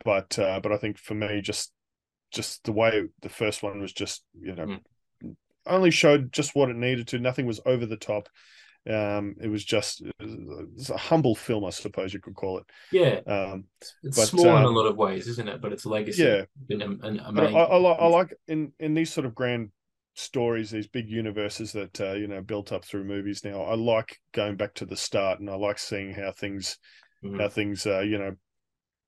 [0.03, 1.71] but uh, but I think for me, just
[2.31, 4.79] just the way the first one was just you know
[5.23, 5.35] mm.
[5.65, 7.19] only showed just what it needed to.
[7.19, 8.29] Nothing was over the top.
[8.89, 12.65] Um, it was just it was a humble film, I suppose you could call it.
[12.91, 13.65] Yeah, um,
[14.03, 15.61] it's but, small um, in a um, lot of ways, isn't it?
[15.61, 19.11] But its a legacy, yeah, been an, an I, I, I, like in in these
[19.11, 19.71] sort of grand
[20.13, 23.43] stories, these big universes that uh, you know built up through movies.
[23.43, 26.77] Now, I like going back to the start, and I like seeing how things
[27.23, 27.39] mm.
[27.41, 28.35] how things uh, you know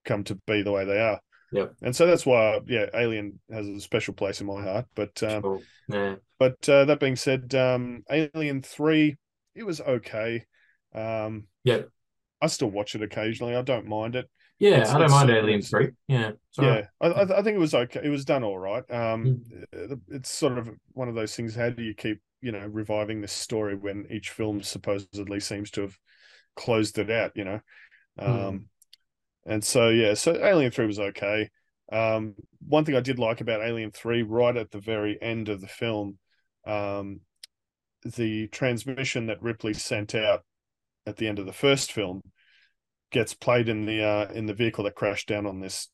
[0.06, 1.20] come to be the way they are.
[1.52, 1.68] Yeah.
[1.82, 4.86] And so that's why, yeah, Alien has a special place in my heart.
[4.96, 5.60] But um, sure.
[5.88, 6.16] yeah.
[6.40, 9.18] but uh, that being said, um, Alien Three,
[9.58, 10.46] it was okay.
[10.94, 11.82] Um, yeah.
[12.42, 13.56] I still watch it occasionally.
[13.56, 14.30] I don't mind it.
[14.60, 15.92] Yeah, it's, I don't mind Alien Three.
[16.08, 18.02] Yeah, yeah, I, I, think it was okay.
[18.04, 18.84] It was done all right.
[18.90, 19.42] Um,
[19.72, 20.00] mm.
[20.10, 21.54] it's sort of one of those things.
[21.54, 25.82] How do you keep you know reviving this story when each film supposedly seems to
[25.82, 25.96] have
[26.56, 27.34] closed it out?
[27.36, 27.60] You know,
[28.20, 28.28] mm.
[28.28, 28.64] um, mm.
[29.46, 31.50] And so yeah, so Alien Three was okay.
[31.92, 32.34] Um,
[32.68, 35.68] one thing I did like about Alien Three, right at the very end of the
[35.68, 36.18] film,
[36.66, 37.22] um,
[38.16, 40.44] the transmission that Ripley sent out
[41.06, 42.22] at the end of the first film
[43.12, 45.90] gets played in the uh, in the vehicle that crashed down on this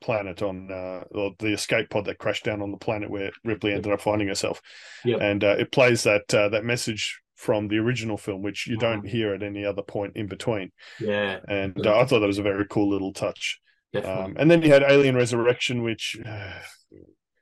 [0.00, 3.72] planet on uh, or the escape pod that crashed down on the planet where Ripley
[3.72, 4.60] ended up finding herself.
[5.04, 5.20] Yep.
[5.20, 9.06] And uh, it plays that uh, that message from the original film, which you don't
[9.06, 10.70] hear at any other point in between.
[10.98, 13.60] Yeah, and uh, I thought that was a very cool little touch.
[13.94, 16.16] Um, and then you had Alien Resurrection, which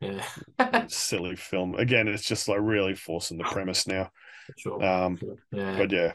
[0.00, 0.24] yeah,
[0.88, 1.74] silly film.
[1.74, 4.10] Again, it's just like really forcing the premise now.
[4.56, 4.82] Sure.
[4.82, 5.18] Um,
[5.52, 5.76] yeah.
[5.76, 6.14] but yeah.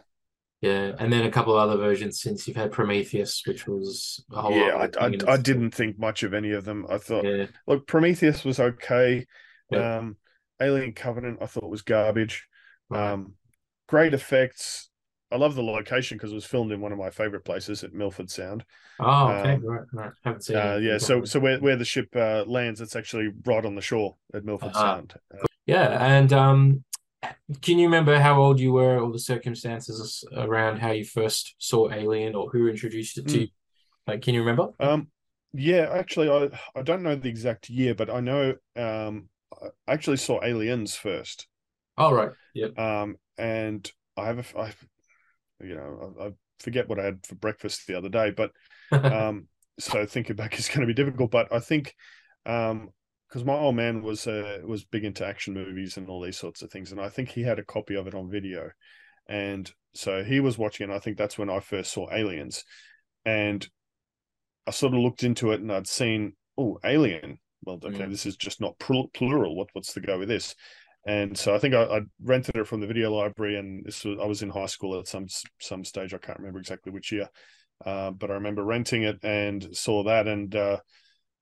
[0.60, 4.42] Yeah, and then a couple of other versions since you've had Prometheus, which was a
[4.42, 4.56] whole.
[4.56, 6.88] Yeah, I, I, I, didn't think much of any of them.
[6.90, 7.46] I thought, yeah.
[7.68, 9.28] look, Prometheus was okay.
[9.70, 9.98] Yeah.
[9.98, 10.16] Um,
[10.62, 12.48] Alien Covenant, I thought was garbage.
[12.90, 13.12] Right.
[13.12, 13.34] Um,
[13.88, 14.90] great effects.
[15.34, 17.92] I love the location because it was filmed in one of my favorite places at
[17.92, 18.64] Milford Sound.
[19.00, 20.12] Oh, okay, um, right, right.
[20.24, 20.58] Haven't seen.
[20.58, 23.82] Uh, yeah, so so where where the ship uh, lands, it's actually right on the
[23.82, 25.16] shore at Milford uh, Sound.
[25.34, 26.84] Uh, yeah, and um,
[27.64, 31.92] can you remember how old you were, or the circumstances around how you first saw
[31.92, 33.42] Alien, or who introduced it to mm.
[33.42, 33.48] you?
[34.06, 34.70] Like, can you remember?
[34.80, 35.08] Um,
[35.54, 40.18] yeah, actually, I I don't know the exact year, but I know um, I actually
[40.18, 41.48] saw Aliens first.
[41.98, 42.68] Oh right, yeah.
[42.78, 44.74] Um, and I have a, I,
[45.64, 48.52] you know, I, I forget what I had for breakfast the other day, but
[48.92, 49.48] um,
[49.80, 51.32] so thinking back is going to be difficult.
[51.32, 51.96] But I think,
[52.46, 52.90] um,
[53.28, 56.62] because my old man was uh, was big into action movies and all these sorts
[56.62, 58.70] of things, and I think he had a copy of it on video,
[59.28, 60.94] and so he was watching it.
[60.94, 62.64] I think that's when I first saw Aliens,
[63.26, 63.68] and
[64.68, 67.40] I sort of looked into it and I'd seen oh Alien.
[67.66, 68.10] Well, okay, mm.
[68.10, 69.56] this is just not plural.
[69.56, 70.54] What what's the go with this?
[71.06, 74.18] And so I think I, I, rented it from the video library, and this was
[74.22, 75.28] I was in high school at some
[75.60, 76.14] some stage.
[76.14, 77.30] I can't remember exactly which year,
[77.86, 80.80] uh, but I remember renting it and saw that, and uh,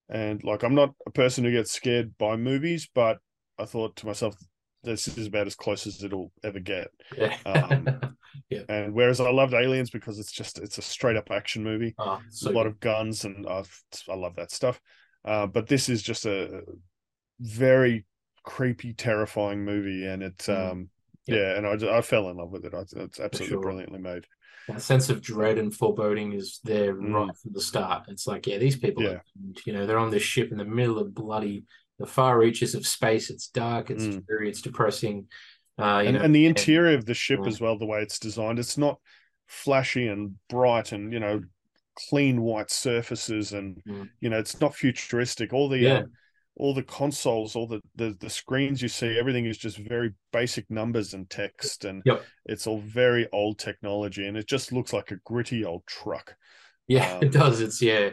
[0.09, 3.19] and like I'm not a person who gets scared by movies, but
[3.59, 4.35] I thought to myself,
[4.83, 6.87] this is about as close as it'll ever get.
[7.15, 7.37] Yeah.
[7.45, 7.87] Um,
[8.49, 8.63] yeah.
[8.67, 12.19] And whereas I loved Aliens because it's just it's a straight up action movie, oh,
[12.29, 13.63] so a lot of guns, and i
[14.09, 14.81] I love that stuff.
[15.23, 16.63] Uh, but this is just a
[17.39, 18.05] very
[18.43, 20.71] creepy, terrifying movie, and it's mm.
[20.71, 20.89] um
[21.27, 21.35] yeah.
[21.35, 22.73] yeah, and I just, I fell in love with it.
[22.73, 23.61] It's absolutely sure.
[23.61, 24.25] brilliantly made.
[24.67, 27.13] That sense of dread and foreboding is there mm.
[27.13, 28.05] right from the start.
[28.07, 29.09] It's like, yeah, these people, yeah.
[29.09, 29.23] Are,
[29.65, 31.63] you know, they're on this ship in the middle of bloody
[31.99, 33.29] the far reaches of space.
[33.29, 33.89] It's dark.
[33.89, 34.25] It's mm.
[34.25, 34.49] dreary.
[34.49, 35.27] It's depressing.
[35.79, 37.47] Uh, and, know, and the interior and, of the ship yeah.
[37.47, 38.99] as well, the way it's designed, it's not
[39.47, 41.41] flashy and bright and you know
[42.07, 44.07] clean white surfaces and mm.
[44.21, 45.53] you know it's not futuristic.
[45.53, 45.97] All the yeah.
[45.99, 46.11] um,
[46.57, 50.69] all the consoles, all the, the the screens you see, everything is just very basic
[50.69, 52.23] numbers and text, and yep.
[52.45, 56.35] it's all very old technology, and it just looks like a gritty old truck.
[56.87, 57.61] Yeah, um, it does.
[57.61, 58.09] It's yeah,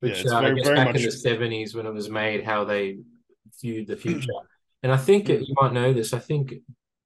[0.00, 0.96] which yeah, uh, very, I guess back much...
[0.96, 2.98] in the seventies when it was made, how they
[3.60, 4.32] viewed the future,
[4.82, 5.40] and I think mm.
[5.40, 6.12] you might know this.
[6.12, 6.54] I think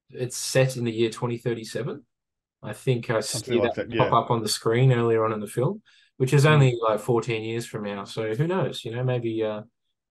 [0.09, 2.03] it's set in the year twenty thirty seven.
[2.63, 4.17] I think I Something see like that, that, pop yeah.
[4.17, 5.81] up on the screen earlier on in the film,
[6.17, 6.49] which is mm.
[6.49, 8.03] only like 14 years from now.
[8.03, 8.83] So who knows?
[8.83, 9.61] You know, maybe uh,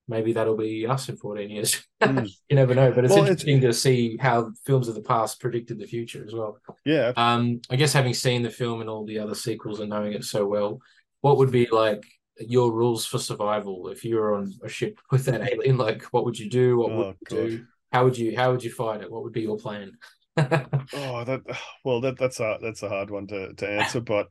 [0.08, 1.82] maybe that'll be us in 14 years.
[2.02, 2.28] Mm.
[2.50, 2.92] you never know.
[2.92, 3.64] But it's well, interesting it's...
[3.64, 6.58] to see how films of the past predicted the future as well.
[6.84, 7.12] Yeah.
[7.16, 10.22] Um, I guess having seen the film and all the other sequels and knowing it
[10.22, 10.82] so well,
[11.22, 12.04] what would be like
[12.38, 16.26] your rules for survival if you were on a ship with that alien like what
[16.26, 17.36] would you do what Oh, would you God.
[17.48, 19.92] do how would you how would you fight it what would be your plan
[20.36, 21.40] Oh, that
[21.84, 24.00] well, that that's a that's a hard one to to answer.
[24.00, 24.28] But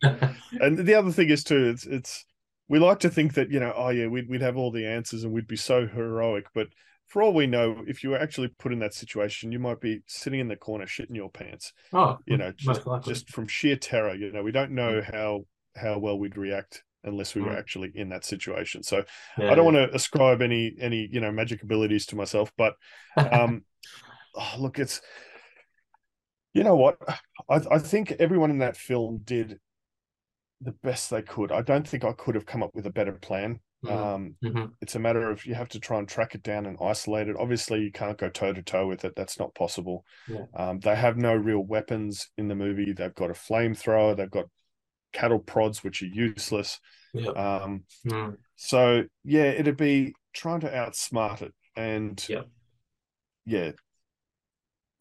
[0.60, 2.26] and the other thing is too, it's it's
[2.68, 5.24] we like to think that you know, oh yeah, we'd we'd have all the answers
[5.24, 6.46] and we'd be so heroic.
[6.54, 6.68] But
[7.08, 10.02] for all we know, if you were actually put in that situation, you might be
[10.08, 11.74] sitting in the corner shitting your pants.
[11.94, 14.16] oh You know, just just from sheer terror.
[14.16, 15.46] You know, we don't know how
[15.76, 17.60] how well we'd react unless we were Mm.
[17.60, 18.82] actually in that situation.
[18.82, 19.04] So
[19.38, 19.52] Yeah.
[19.52, 22.74] I don't want to ascribe any any you know magic abilities to myself, but
[23.18, 23.64] um
[24.36, 25.02] oh, look it's
[26.54, 26.98] you know what
[27.50, 29.60] I, I think everyone in that film did
[30.66, 33.14] the best they could i don't think i could have come up with a better
[33.14, 33.92] plan Mhm.
[33.92, 34.74] um Mhm.
[34.82, 37.36] it's a matter of you have to try and track it down and isolate it
[37.38, 40.46] obviously you can't go toe to toe with it that's not possible Yeah.
[40.56, 44.46] um they have no real weapons in the movie they've got a flamethrower they've got
[45.14, 46.80] cattle prods which are useless
[47.14, 47.30] yeah
[47.64, 48.38] um Mm.
[48.56, 52.44] so yeah, it'd be trying to outsmart it, and Yeah.
[53.46, 53.72] yeah,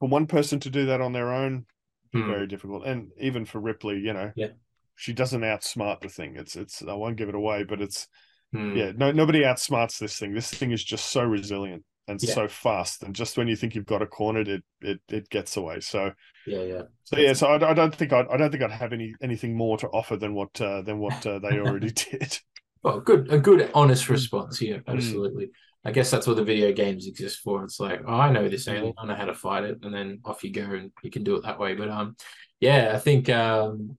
[0.00, 1.66] for one person to do that on their own,
[2.12, 2.26] be Mm.
[2.26, 4.52] very difficult, and even for Ripley, you know, Yeah.
[4.96, 6.36] She doesn't outsmart the thing.
[6.36, 8.08] It's it's I won't give it away, but it's
[8.54, 8.76] Mm.
[8.76, 10.34] yeah, no nobody outsmarts this thing.
[10.34, 12.34] This thing is just so resilient and Yeah.
[12.34, 15.56] so fast, and just when you think you've got it cornered, it it it gets
[15.56, 15.80] away.
[15.80, 16.12] So
[16.46, 18.92] yeah yeah so yeah, so I, I don't think I'd, I don't think I'd have
[18.92, 22.38] any anything more to offer than what uh, than what uh, they already did.
[22.82, 23.74] Well, good, a good, Mm.
[23.74, 24.60] honest response.
[24.60, 25.50] Yeah, absolutely.
[25.84, 27.64] I guess that's what the video games exist for.
[27.64, 28.74] It's like, oh, I know this Mm.
[28.76, 31.24] alien, I know how to fight it, and then off you go, and you can
[31.24, 31.74] do it that way.
[31.74, 32.16] But um,
[32.60, 33.96] yeah, I think um,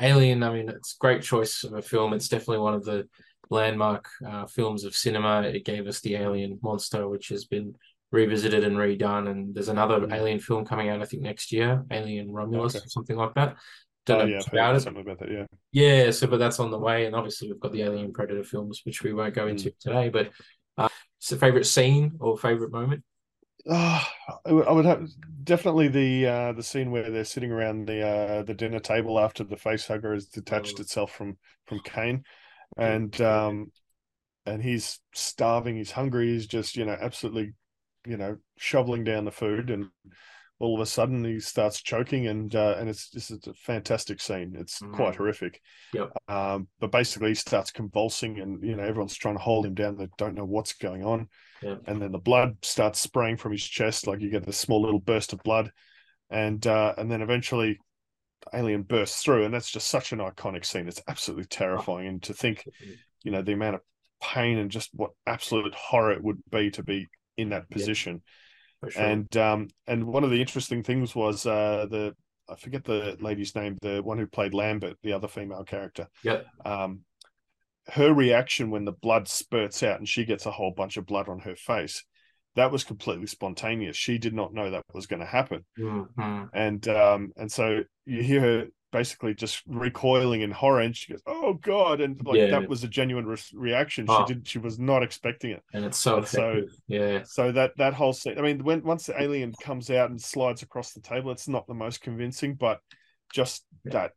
[0.00, 0.42] Alien.
[0.42, 2.12] I mean, it's a great choice of a film.
[2.12, 3.08] It's definitely one of the
[3.50, 5.42] landmark uh, films of cinema.
[5.42, 7.74] It gave us the Alien monster, which has been
[8.10, 9.28] revisited and redone.
[9.30, 10.12] And there's another Mm.
[10.12, 12.84] Alien film coming out, I think next year, Alien Romulus Okay.
[12.84, 13.56] or something like that.
[14.06, 14.80] Don't oh know yeah, much I've heard about it.
[14.80, 15.30] something about that.
[15.30, 15.46] Yeah.
[15.72, 18.82] Yeah, so but that's on the way, and obviously we've got the Alien Predator films,
[18.84, 20.10] which we won't go into today.
[20.10, 20.30] But
[20.76, 20.88] uh,
[21.18, 23.02] it's a favorite scene or favorite moment.
[23.66, 24.06] Oh,
[24.44, 25.08] I would- have
[25.42, 29.44] definitely the uh, the scene where they're sitting around the uh, the dinner table after
[29.44, 30.82] the face hugger has detached Oh.
[30.82, 32.24] itself from from Kane,
[32.76, 33.72] and um,
[34.46, 37.52] and he's starving, he's hungry, he's just you know absolutely,
[38.06, 39.88] you know, shoveling down the food, and
[40.58, 44.20] all of a sudden he starts choking, and uh, and it's just is a fantastic
[44.20, 44.56] scene.
[44.58, 45.16] It's quite Mm.
[45.16, 45.60] horrific.
[45.94, 46.12] Yep.
[46.28, 49.96] Um, but basically he starts convulsing, and you know everyone's trying to hold him down.
[49.96, 51.28] They don't know what's going on
[51.64, 51.76] Yeah.
[51.86, 55.00] and then the blood starts spraying from his chest like you get this small little
[55.00, 55.70] burst of blood
[56.30, 57.78] and uh and then eventually
[58.50, 62.22] the alien bursts through and that's just such an iconic scene it's absolutely terrifying and
[62.22, 62.64] to think
[63.22, 63.80] you know the amount of
[64.22, 67.06] pain and just what absolute horror it would be to be
[67.36, 68.22] in that position
[68.80, 69.02] For sure.
[69.02, 72.14] and um and one of the interesting things was uh the
[72.48, 76.40] i forget the lady's name the one who played lambert the other female character Yeah.
[76.64, 77.00] um
[77.88, 81.28] her reaction when the blood spurts out and she gets a whole bunch of blood
[81.28, 82.04] on her face
[82.56, 86.48] that was completely spontaneous she did not know that was going to happen Mhm.
[86.54, 91.20] and um and so you hear her basically just recoiling in horror and she goes
[91.26, 92.50] oh god and like Yeah.
[92.60, 94.24] that was a genuine re- reaction Oh.
[94.24, 97.22] she did she was not expecting it And it's so And so- yeah.
[97.24, 100.62] so that that whole scene i mean when once the alien comes out and slides
[100.62, 102.78] across the table it's not the most convincing but
[103.32, 103.92] just Yeah.
[103.94, 104.12] that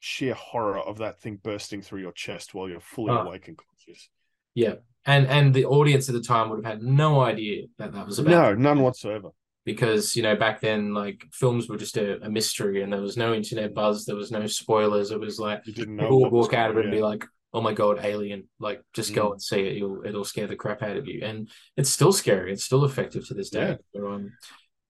[0.00, 3.18] sheer horror of that thing bursting through your chest while you're fully Oh.
[3.26, 4.08] awake and conscious
[4.54, 4.76] Yeah.
[5.04, 8.18] And and the audience at the time would have had no idea that that was
[8.18, 9.30] about no none whatsoever
[9.64, 13.16] because you know back then like films were just a, a mystery and there was
[13.16, 15.10] no internet buzz, there was no spoilers.
[15.10, 17.24] It was like you didn't know people would walk out of it and be like,
[17.54, 19.32] "Oh my god, alien!" Like just go Mm.
[19.32, 19.76] and see it.
[19.76, 22.52] You'll it'll scare the crap out of you, and it's still scary.
[22.52, 23.76] It's still effective to this day.
[23.94, 24.32] So, um,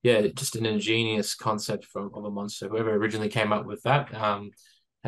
[0.02, 2.68] yeah, just an ingenious concept from of a monster.
[2.68, 4.50] Whoever originally came up with that um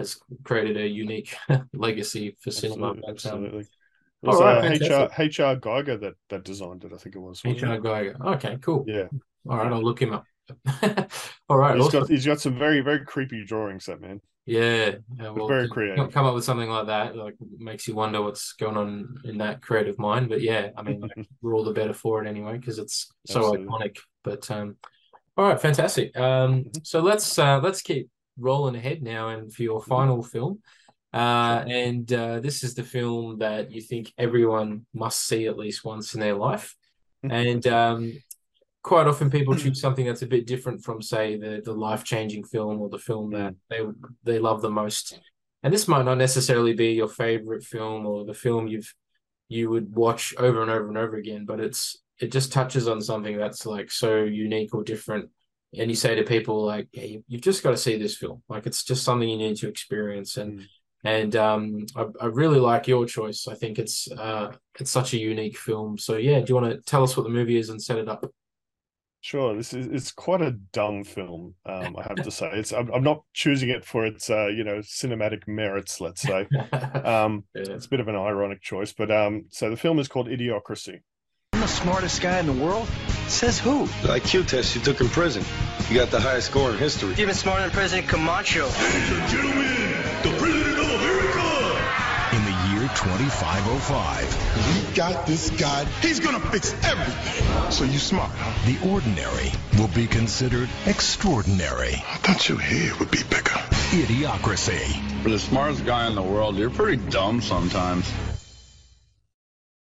[0.00, 1.36] has created a unique
[1.74, 2.94] legacy for cinema.
[2.96, 3.60] absolutely, But, absolutely.
[4.22, 5.10] It was all right, uh, HR.
[5.18, 7.80] HR Giger that that designed it I think it was HR it?
[7.80, 8.20] Giger.
[8.36, 8.84] Okay, cool.
[8.86, 9.08] yeah
[9.48, 10.26] All right, I'll look him up.
[11.48, 12.00] All right, he's awesome.
[12.00, 16.12] got he's got some very very creepy drawings that man Yeah, yeah, well, very creative.
[16.12, 19.62] Come up with something like that, like makes you wonder what's going on in that
[19.62, 20.28] creative mind.
[20.28, 23.36] But yeah, I mean, like, we're all the better for it anyway because it's so
[23.36, 23.66] Absolutely.
[23.66, 23.98] iconic.
[24.24, 24.76] But um,
[25.36, 26.16] all right, fantastic.
[26.18, 26.80] Um, Mhm.
[26.84, 30.60] so let's uh, let's keep rolling ahead now, and for your final film.
[31.12, 35.84] Uh, and uh, this is the film that you think everyone must see at least
[35.84, 36.76] once in their life.
[37.22, 38.22] And um,
[38.82, 42.44] quite often people choose something that's a bit different from, say, the the life changing
[42.44, 43.80] film or the film that they
[44.24, 45.18] they love the most.
[45.62, 48.94] And this might not necessarily be your favorite film or the film you've
[49.48, 53.02] you would watch over and over and over again, but it's it just touches on
[53.02, 55.28] something that's like so unique or different.
[55.78, 58.42] And you say to people like, "Yeah, you, you've just got to see this film.
[58.48, 60.66] Like it's just something you need to experience." And Mm.
[61.04, 63.46] and um, I, I, really like your choice.
[63.48, 65.96] I think it's uh, it's such a unique film.
[65.96, 68.08] So yeah, do you want to tell us what the movie is and set it
[68.08, 68.26] up?
[69.22, 71.54] Sure, this is it's quite a dumb film.
[71.66, 74.64] Um, I have to say, it's I'm, I'm not choosing it for its uh, you
[74.64, 76.00] know cinematic merits.
[76.00, 76.48] Let's say,
[77.04, 77.74] um, yeah.
[77.74, 81.00] it's a bit of an ironic choice, but um, so the film is called Idiocracy.
[81.52, 82.88] I'm the smartest guy in the world.
[83.30, 83.86] Says who?
[84.02, 85.44] The IQ test you took in prison.
[85.88, 87.14] You got the highest score in history.
[87.16, 88.66] Even smarter than President Camacho.
[88.66, 89.92] Ladies and gentlemen,
[90.24, 91.40] the President of America.
[92.36, 94.88] In the year 2505.
[94.90, 95.84] We got this guy.
[96.02, 97.70] He's gonna fix everything.
[97.70, 98.66] So you smart, huh?
[98.66, 101.94] The ordinary will be considered extraordinary.
[101.94, 103.60] I thought your head would be bigger.
[103.92, 105.22] Idiocracy.
[105.22, 108.10] For the smartest guy in the world, you're pretty dumb sometimes.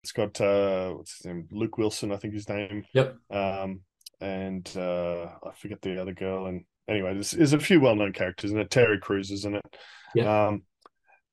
[0.04, 1.48] It's got uh, what's his name?
[1.50, 2.84] Luke Wilson, I think his name.
[2.92, 3.16] Yep.
[3.30, 3.80] Um,
[4.20, 6.44] and uh, I forget the other girl.
[6.44, 8.70] And anyway, there's, there's a few well-known characters in it.
[8.70, 9.76] Terry Crews is in it.
[10.14, 10.48] Yeah.
[10.48, 10.64] Um,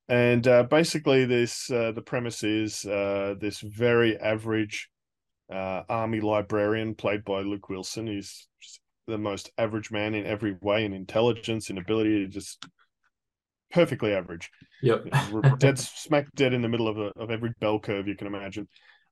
[0.08, 4.90] and uh, basically, this uh, the premise is uh, this very average
[5.52, 8.08] uh, army librarian played by Luke Wilson.
[8.08, 8.48] He's
[9.06, 12.66] the most average man in every way, in intelligence, in ability, to just
[13.72, 14.50] perfectly average.
[14.82, 15.06] Yep.
[15.60, 18.68] dead smack dead in the middle of a, of every bell curve you can imagine.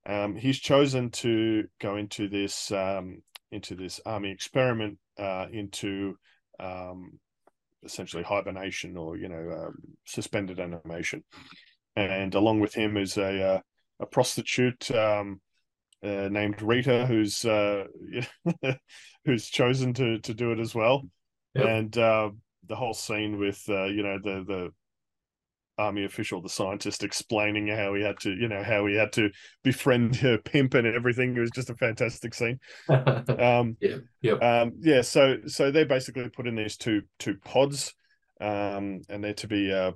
[0.06, 6.16] Um, he's chosen to go into this um, into this army experiment uh, into
[6.60, 7.20] um,
[7.84, 11.24] essentially hibernation or you know um, suspended animation,
[11.96, 13.60] and along with him is a uh,
[14.00, 15.42] a prostitute um,
[16.04, 17.86] uh, named Rita who's uh,
[19.26, 21.04] who's chosen to to do it as well,
[21.54, 21.66] yep.
[21.66, 22.30] and uh,
[22.70, 24.72] the whole scene with uh, you know the the
[25.80, 29.32] army official, the scientist, explaining how he had to, you know, how he had to
[29.64, 31.36] befriend her pimp and everything.
[31.36, 32.60] It was just a fantastic scene.
[32.90, 35.02] um, yeah, yeah, um, yeah.
[35.02, 37.96] So, so they basically put in these two two pods,
[38.40, 39.94] um, and they're to be uh,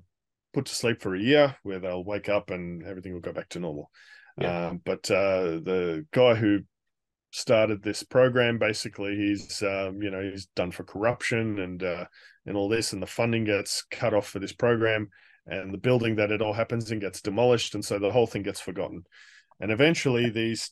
[0.53, 3.49] put to sleep for a year, where they'll wake up and everything will go back
[3.49, 3.91] to normal.
[4.39, 4.69] Yeah.
[4.69, 6.61] Um, but uh, the guy who
[7.31, 12.05] started this program, basically, he's um, you know he's done for corruption and uh,
[12.45, 15.09] and all this, and the funding gets cut off for this program
[15.45, 18.43] and the building that it all happens in gets demolished and so the whole thing
[18.43, 19.03] gets forgotten.
[19.59, 20.71] And eventually these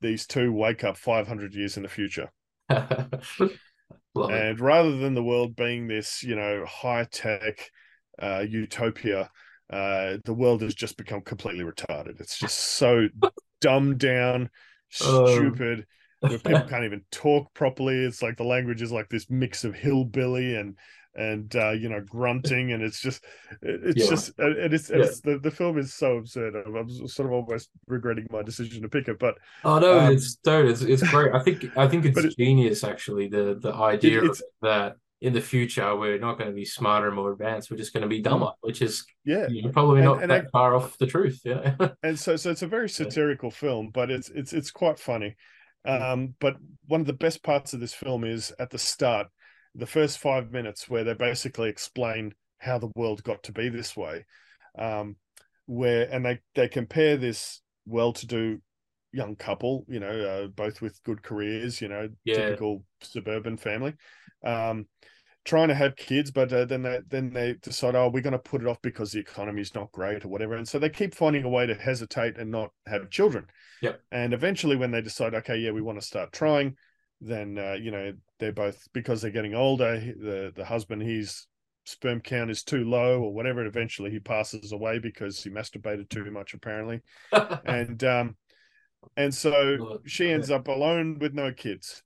[0.00, 2.30] these two wake up 500 years in the future.
[4.14, 7.70] And rather than the world being this you know high tech
[8.20, 9.30] uh, utopia
[9.70, 12.20] uh, the world has just become completely retarded.
[12.20, 13.08] It's just so
[13.60, 14.48] dumbed down um,
[14.90, 15.86] stupid.
[16.20, 18.04] Where people can't even talk properly.
[18.04, 20.76] It's like the language is like this mix of hillbilly and
[21.14, 22.72] and uh, you know grunting.
[22.72, 23.24] And it's just
[23.62, 24.08] it's yeah.
[24.08, 25.02] just it is yeah.
[25.02, 26.54] it's, the, the film is so absurd.
[26.56, 30.12] I'm, I'm, sort of almost regretting my decision to pick it but oh no um,
[30.12, 31.34] it's dude it's, it's great.
[31.34, 35.40] I think i think it's it, genius actually the the idea it, that in the
[35.40, 37.70] future we're not going to be smarter and more advanced.
[37.70, 39.48] We're just going to be dumber which is yeah.
[39.48, 41.40] you know, probably not and that I, far off the truth.
[41.44, 41.74] Yeah.
[42.02, 43.56] And so so it's a very satirical yeah.
[43.56, 45.36] film but it's it's it's quite funny
[45.84, 46.56] um but
[46.86, 49.28] one of the best parts of this film is at the start
[49.74, 53.96] the first five minutes where they basically explain how the world got to be this
[53.96, 54.24] way
[54.78, 55.16] um,
[55.66, 58.60] where and they they compare this well-to-do
[59.12, 62.34] young couple you know uh, both with good careers you know yeah.
[62.34, 63.94] typical suburban family
[64.44, 64.86] um,
[65.48, 68.38] trying to have kids but uh, then they then they decide oh we're going to
[68.38, 71.14] put it off because the economy is not great or whatever and so they keep
[71.14, 73.44] finding a way to hesitate and not have children
[73.82, 76.76] yep and eventually when they decide okay yeah we want to start trying
[77.20, 79.98] then uh, you know they're both because they're getting older.
[80.00, 81.46] The the husband, his
[81.84, 83.60] sperm count is too low or whatever.
[83.60, 87.00] And eventually, he passes away because he masturbated too much, apparently.
[87.64, 88.36] and um,
[89.16, 92.02] and so she ends up alone with no kids.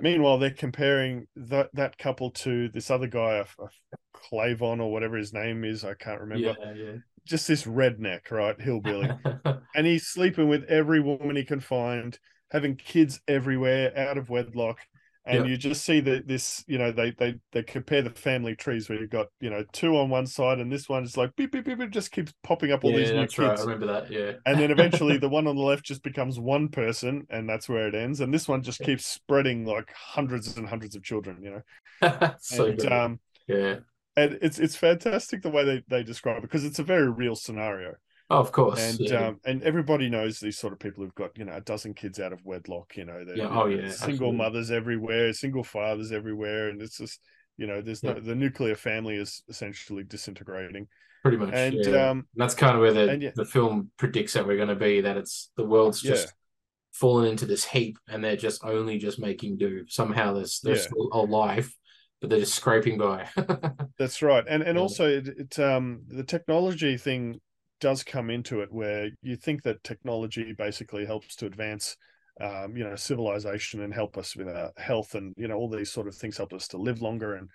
[0.00, 3.68] Meanwhile, they're comparing that that couple to this other guy, a, a
[4.14, 5.84] Clevon or whatever his name is.
[5.84, 6.54] I can't remember.
[6.58, 6.92] Yeah, yeah.
[7.24, 9.10] Just this redneck, right, hillbilly,
[9.74, 12.18] and he's sleeping with every woman he can find
[12.50, 14.78] having kids everywhere out of wedlock
[15.24, 18.88] and you just see that this you know they they they compare the family trees
[18.88, 21.52] where you've got you know two on one side and this one is like beep
[21.52, 23.58] beep beep it just keeps popping up all yeah, these new kids right.
[23.58, 24.32] i remember that yeah.
[24.46, 27.88] And then eventually the one on the left just becomes one person and that's where
[27.88, 28.20] it ends.
[28.20, 32.34] And this one just keeps spreading like hundreds and hundreds of children you know?
[32.40, 32.92] So and, good.
[32.92, 33.76] um yeah.
[34.16, 37.36] and it's it's fantastic the way they, they describe it because it's a very real
[37.36, 37.94] scenario
[38.32, 39.28] Oh, of course, and yeah.
[39.28, 42.18] um, and everybody knows these sort of people who've got you know a dozen kids
[42.18, 42.96] out of wedlock.
[42.96, 43.48] You know, yeah.
[43.50, 44.36] oh yeah, single absolutely.
[44.36, 47.20] mothers everywhere, single fathers everywhere, and it's just
[47.56, 50.88] you know, there's no the nuclear family is essentially disintegrating.
[51.22, 54.68] Pretty much, and um, that's kind of where the the film predicts that we're going
[54.68, 55.02] to be.
[55.02, 56.32] That it's the world's just
[56.92, 59.84] fallen into this heap, and they're just only just making do.
[59.88, 61.72] Somehow there's there's still a life
[62.20, 63.28] but they're just scraping by.
[63.98, 67.40] That's right, and and also it, it um the technology thing
[67.82, 71.96] does come into it where you think that technology basically helps to advance
[72.40, 75.90] um you know civilization and help us with our health and you know all these
[75.90, 77.50] sort of things help us to live longer and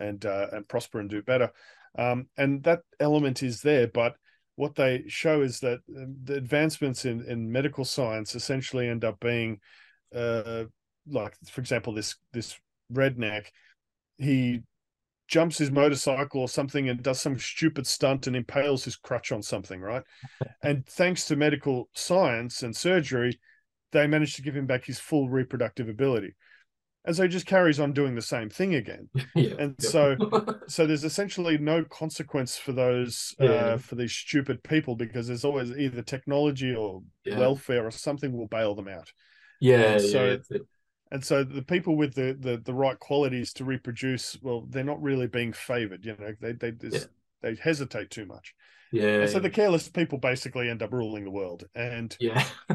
[0.00, 1.50] and uh, and prosper and do better.
[1.96, 4.16] Um and that element is there but
[4.56, 9.20] what they show is that um, the advancements in in medical science essentially end up
[9.20, 9.60] being
[10.12, 10.64] uh
[11.06, 12.58] like for example this this
[12.92, 13.46] redneck
[14.18, 14.60] he
[15.28, 19.42] jumps his motorcycle or something and does some stupid stunt and impales his crutch on
[19.42, 20.02] something, right?
[20.62, 23.38] and thanks to medical science and surgery,
[23.92, 26.34] they managed to give him back his full reproductive ability.
[27.04, 29.08] And so he just carries on doing the same thing again.
[29.34, 29.54] yeah.
[29.58, 29.88] And yeah.
[29.88, 30.16] so
[30.68, 33.50] so there's essentially no consequence for those Yeah.
[33.50, 37.02] uh, for these stupid people because there's always either technology or
[37.36, 39.10] welfare or something will bail them out.
[39.60, 40.62] yeah, and so- yeah, it's it.
[41.10, 45.02] And so the people with the the, the right qualities to reproduce, well, they're not
[45.02, 46.04] really being favored.
[46.04, 46.94] You know, they they just,
[47.42, 47.50] Yeah.
[47.50, 48.54] they hesitate too much.
[48.92, 51.64] yeah, And so the careless people basically end up ruling the world.
[51.74, 52.44] And yeah.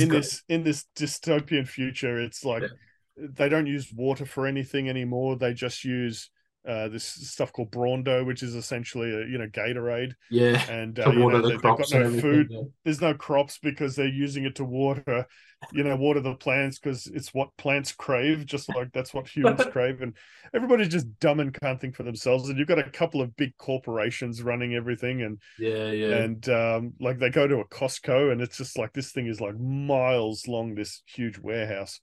[0.00, 0.08] In great.
[0.08, 2.68] this in this dystopian future, it's like Yeah.
[3.16, 5.36] they don't use water for anything anymore.
[5.36, 6.30] They just use
[6.66, 11.10] uh, this stuff called Brawndo, which is essentially a you know Gatorade, yeah, and uh,
[11.10, 12.48] you know the they, they've got no food.
[12.50, 12.62] yeah.
[12.84, 15.26] There's no crops because they're using it to water,
[15.72, 19.64] you know, water the plants because it's what plants crave, just like that's what humans
[19.70, 20.02] crave.
[20.02, 20.14] And
[20.52, 22.48] everybody's just dumb and can't think for themselves.
[22.48, 26.94] And you've got a couple of big corporations running everything, and Yeah, yeah, and um,
[27.00, 30.48] like they go to a Costco, and it's just like this thing is like miles
[30.48, 32.00] long, this huge warehouse,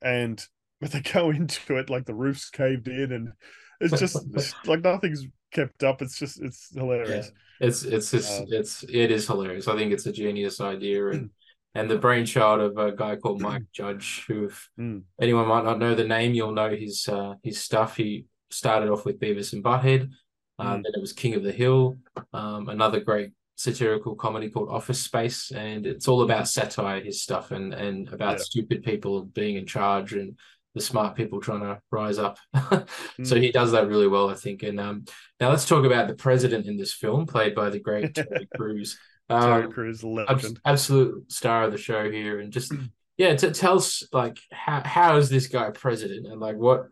[0.00, 0.42] and
[0.80, 3.32] but they go into it like the roof's caved in, and
[3.80, 4.26] it's just
[4.66, 6.02] like nothing's kept up.
[6.02, 7.32] It's just it's hilarious.
[7.60, 9.68] It's it's just Um, it's it is hilarious.
[9.68, 11.30] I think it's a genius idea and
[11.74, 15.02] and the brainchild of a guy called Mike Judge, who if Mm.
[15.20, 17.96] anyone might not know the name, you'll know his uh, his stuff.
[17.96, 20.10] He started off with Beavis and Butthead,
[20.58, 20.82] um, Mm.
[20.84, 21.98] then it was King of the Hill,
[22.32, 27.50] um, another great satirical comedy called Office Space, and it's all about satire, his stuff,
[27.50, 28.44] and and about Yeah.
[28.44, 30.36] stupid people being in charge and
[30.74, 32.38] the smart people trying to rise up.
[32.54, 32.86] so
[33.18, 33.42] Mm.
[33.42, 34.62] he does that really well, I think.
[34.62, 35.04] And um,
[35.40, 38.98] now let's talk about the president in this film, played by the great Terry Crews.
[39.28, 40.60] Terry Um, Crews, abs- legend.
[40.64, 42.72] absolute star of the show here, and just
[43.16, 46.86] yeah, to tell us like how how is this guy president, and like what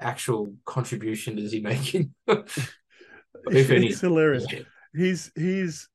[0.00, 2.14] actual contribution is he making?
[2.28, 3.88] if any.
[3.88, 4.46] It's hilarious.
[4.50, 4.60] Yeah.
[4.94, 5.88] He's he's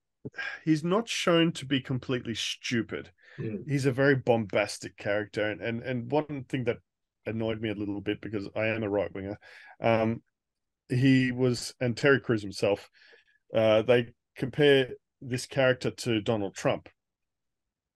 [0.65, 3.11] he's not shown to be completely stupid.
[3.39, 3.69] Mm.
[3.69, 6.77] He's a very bombastic character, and and and one thing that
[7.27, 9.37] annoyed me a little bit because I am a right winger.
[9.81, 10.21] Um,
[10.89, 12.89] he was and Terry Crews himself.
[13.53, 14.07] Uh, they
[14.37, 14.89] compare
[15.21, 16.89] this character to Donald Trump,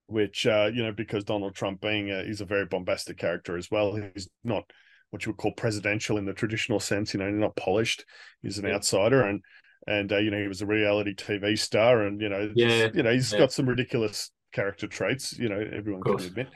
[0.07, 3.69] which uh, you know because Donald Trump being a, he's a very bombastic character as
[3.71, 3.95] well.
[4.13, 4.63] He's not
[5.11, 7.13] what you would call presidential in the traditional sense.
[7.13, 8.05] You know, he's not polished.
[8.41, 8.75] He's an Yeah.
[8.75, 9.41] outsider, and
[9.87, 12.89] and uh, you know he was a reality TV star, and you know, just- Yeah,
[12.93, 13.39] you know he's yeah.
[13.39, 15.37] got some ridiculous character traits.
[15.37, 16.47] You know, everyone can admit,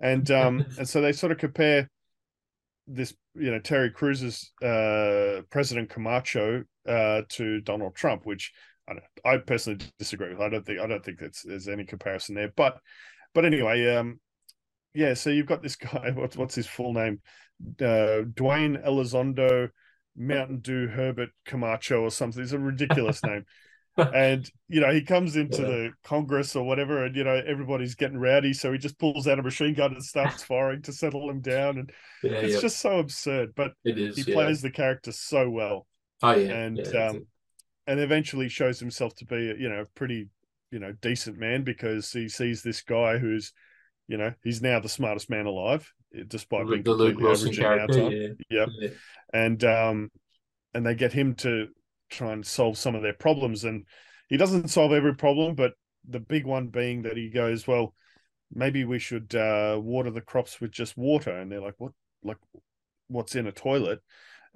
[0.00, 1.88] and um, and so they sort of compare
[2.86, 8.52] this, you know, Terry Crews's uh, President Camacho uh, to Donald Trump, which
[8.88, 10.40] I, don't, I personally disagree with.
[10.40, 12.52] I don't think I don't think that's there's any comparison there.
[12.56, 12.78] But
[13.34, 14.20] but anyway, um,
[14.94, 15.14] yeah.
[15.14, 16.12] So you've got this guy.
[16.14, 17.20] What's what's his full name?
[17.80, 19.70] Uh, Dwayne Elizondo
[20.16, 22.42] Mountain Dew Herbert Camacho or something.
[22.42, 23.44] It's a ridiculous name.
[23.96, 25.68] And you know he comes into Yeah.
[25.68, 29.38] the Congress or whatever, and you know everybody's getting rowdy, so he just pulls out
[29.38, 31.90] a machine gun and starts firing to settle them down, and
[32.22, 33.54] Yeah, it's yeah, just so absurd.
[33.56, 34.16] But it is.
[34.16, 35.86] he plays the character so well,
[36.22, 37.26] Oh yeah, and um,
[37.86, 40.28] and eventually shows himself to be you know a pretty
[40.70, 43.52] you know decent man because he sees this guy who's
[44.08, 45.90] you know he's now the smartest man alive
[46.28, 46.70] despite it.
[46.70, 48.00] being the Luke completely Wilson average in our character.
[48.02, 48.12] time.
[48.12, 48.68] Yeah, Yep.
[48.80, 48.88] yeah.
[49.32, 50.10] and um
[50.74, 51.68] and they get him to
[52.10, 53.84] try and solve some of their problems and
[54.28, 55.72] he doesn't solve every problem but
[56.08, 57.94] the big one being that he goes well
[58.54, 61.92] maybe we should uh water the crops with just water and they're like what
[62.22, 62.36] like
[63.08, 64.00] what's in a toilet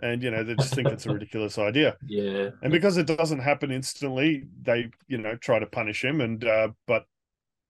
[0.02, 2.50] and you know they just think it's a ridiculous idea yeah.
[2.62, 6.68] and because it doesn't happen instantly they you know try to punish him and uh
[6.86, 7.04] but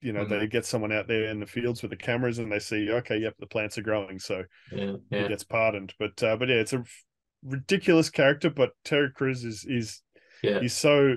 [0.00, 0.40] you know Mhm.
[0.40, 3.18] they get someone out there in the fields with the cameras and they see okay
[3.18, 6.72] yep the plants are growing so yeah, he gets pardoned but uh but yeah it's
[6.72, 6.82] a
[7.44, 10.02] ridiculous character but terry Crews is is
[10.42, 10.60] Yeah.
[10.60, 11.16] he's so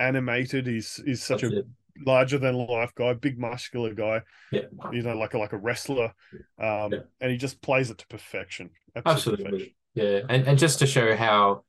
[0.00, 1.66] animated he's he's such That's a it.
[2.04, 4.22] larger than life guy big muscular guy
[4.52, 4.62] Yeah.
[4.92, 6.12] you know like a like a wrestler
[6.58, 6.98] um Yeah.
[7.20, 9.54] and he just plays it to perfection Absolute perfection.
[9.54, 9.76] Absolutely.
[9.94, 11.64] Yeah, and and just to show how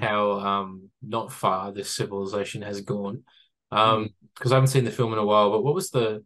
[0.00, 3.22] how um not far this civilization has gone,
[3.72, 5.50] um because I haven't seen the film in a while.
[5.50, 6.22] But what was the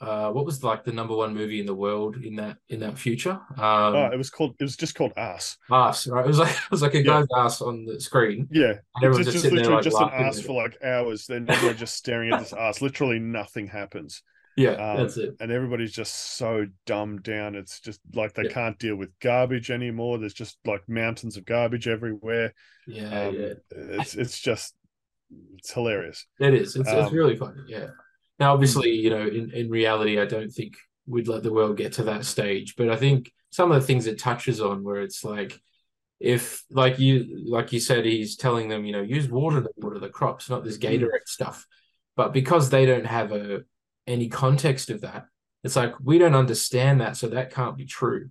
[0.00, 2.98] uh, what was like the number one movie in the world in that in that
[2.98, 3.40] future?
[3.56, 4.54] Um, oh, it was called.
[4.60, 5.56] It was just called Ass.
[5.70, 6.24] Ass, right?
[6.24, 7.20] It was like it was like a Yeah.
[7.20, 8.48] guy's ass on the screen.
[8.50, 10.78] Yeah, And everyone's just, just just sitting there, literally like, just an ass for like
[10.82, 11.26] hours.
[11.26, 12.80] Then everyone just staring at this ass.
[12.80, 14.22] Literally nothing happens.
[14.56, 15.36] Yeah, Um, that's it.
[15.40, 17.54] and everybody's just so dumbed down.
[17.54, 18.50] It's just like they Yeah.
[18.50, 20.18] can't deal with garbage anymore.
[20.18, 22.54] There's just like mountains of garbage everywhere.
[22.86, 23.54] Yeah, Um, yeah.
[23.70, 24.74] It's it's just
[25.56, 26.26] it's hilarious.
[26.40, 26.76] It is.
[26.76, 27.62] It's, it's Um, really funny.
[27.66, 27.88] Yeah.
[28.38, 29.04] Now, obviously, hmm.
[29.04, 30.76] you know, in, in reality, I don't think
[31.06, 32.76] we'd let the world get to that stage.
[32.76, 35.58] But I think some of the things it touches on, where it's like,
[36.20, 39.98] if like you like you said, he's telling them, you know, use water to water
[39.98, 40.82] the crops, not this hmm.
[40.82, 41.66] Gatorade stuff.
[42.16, 43.60] But because they don't have a
[44.06, 45.26] any context of that,
[45.64, 48.30] it's like we don't understand that, so that can't be true,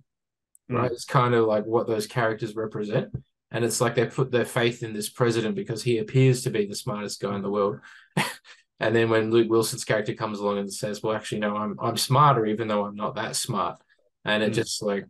[0.68, 0.76] hmm.
[0.76, 0.90] right?
[0.90, 3.14] It's kind of like what those characters represent.
[3.50, 6.66] And it's like they put their faith in this president because he appears to be
[6.66, 7.80] the smartest guy in the world.
[8.80, 11.96] and then when Luke Wilson's character comes along and says, "Well, actually, no, I'm I'm
[11.96, 13.80] smarter, even though I'm not that smart,"
[14.24, 14.54] and it Mm.
[14.54, 15.06] just like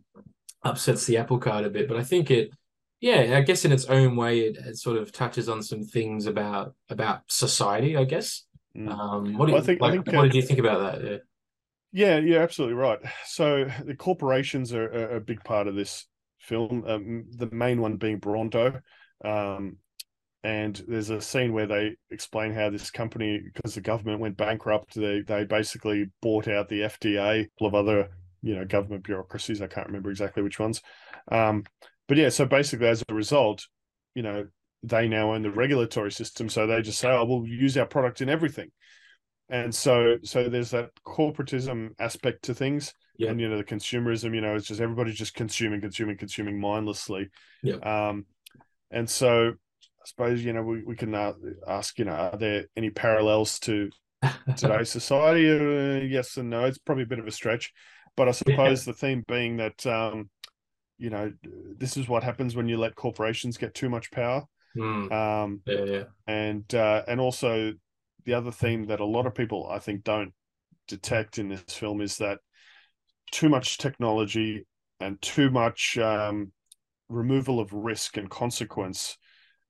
[0.63, 1.87] upsets the apple cart a bit.
[1.87, 2.51] But I think it,
[2.99, 6.25] yeah, I guess in its own way, it, it sort of touches on some things
[6.25, 7.95] about about society.
[7.97, 8.45] I guess.
[8.77, 8.89] Mm.
[8.91, 10.79] Um, what do you Well, I think- I think, What uh, did you think about
[11.01, 11.03] that?
[11.11, 11.17] Yeah.
[11.91, 12.99] Yeah, yeah, absolutely right.
[13.25, 16.05] So the corporations are, are a big part of this
[16.37, 16.83] film.
[16.85, 18.81] Um, the main one being Brawndo.
[19.25, 19.77] Um,
[20.43, 24.95] and there's a scene where they explain how this company, because the government went bankrupt,
[24.95, 28.09] they they basically bought out the FDA, a couple of other
[28.41, 29.61] you know government bureaucracies.
[29.61, 30.81] I can't remember exactly which ones.
[31.31, 31.65] Um,
[32.07, 33.67] but yeah, so basically as a result,
[34.15, 34.47] you know,
[34.81, 38.21] they now own the regulatory system, so they just say, "Oh, we'll use our product
[38.21, 38.71] in everything."
[39.49, 43.31] And so, so there's that corporatism aspect to things, Yeah.
[43.31, 44.33] and you know the consumerism.
[44.33, 47.29] You know, it's just everybody's just consuming, consuming, consuming mindlessly.
[47.61, 47.75] Yeah.
[47.77, 48.25] Um,
[48.91, 49.53] and so
[50.01, 51.33] I suppose you know we, we can uh,
[51.67, 53.89] ask you know are there any parallels to
[54.57, 55.49] today's society?
[55.49, 56.65] Uh, yes and no.
[56.65, 57.73] It's probably a bit of a stretch,
[58.15, 60.29] but I suppose the theme being that um,
[60.97, 61.31] you know
[61.77, 64.43] this is what happens when you let corporations get too much power.
[64.75, 65.11] Hmm.
[65.11, 67.73] Um, yeah, yeah, and uh, and also
[68.25, 70.33] the other theme that a lot of people I think don't
[70.87, 72.39] detect in this film is that
[73.31, 74.65] too much technology
[74.99, 76.51] and too much um,
[77.07, 79.17] removal of risk and consequence.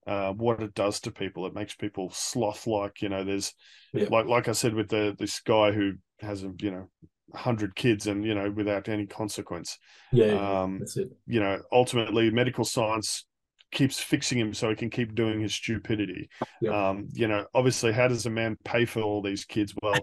[0.10, 3.02] Uh, what it does to people, it makes people sloth like.
[3.02, 3.54] You know, there's
[3.94, 4.08] Yeah.
[4.10, 6.90] like like I said with the this guy who has a you know
[7.36, 9.78] hundred kids and you know without any consequence.
[10.12, 10.26] yeah.
[10.34, 10.62] yeah.
[10.62, 11.10] Um, That's it.
[11.28, 13.26] you know, ultimately medical science
[13.72, 16.28] keeps fixing him so he can keep doing his stupidity.
[16.62, 16.74] Yep.
[16.74, 19.76] Um, you know, obviously, how does a man pay for all these kids?
[19.84, 20.00] Well,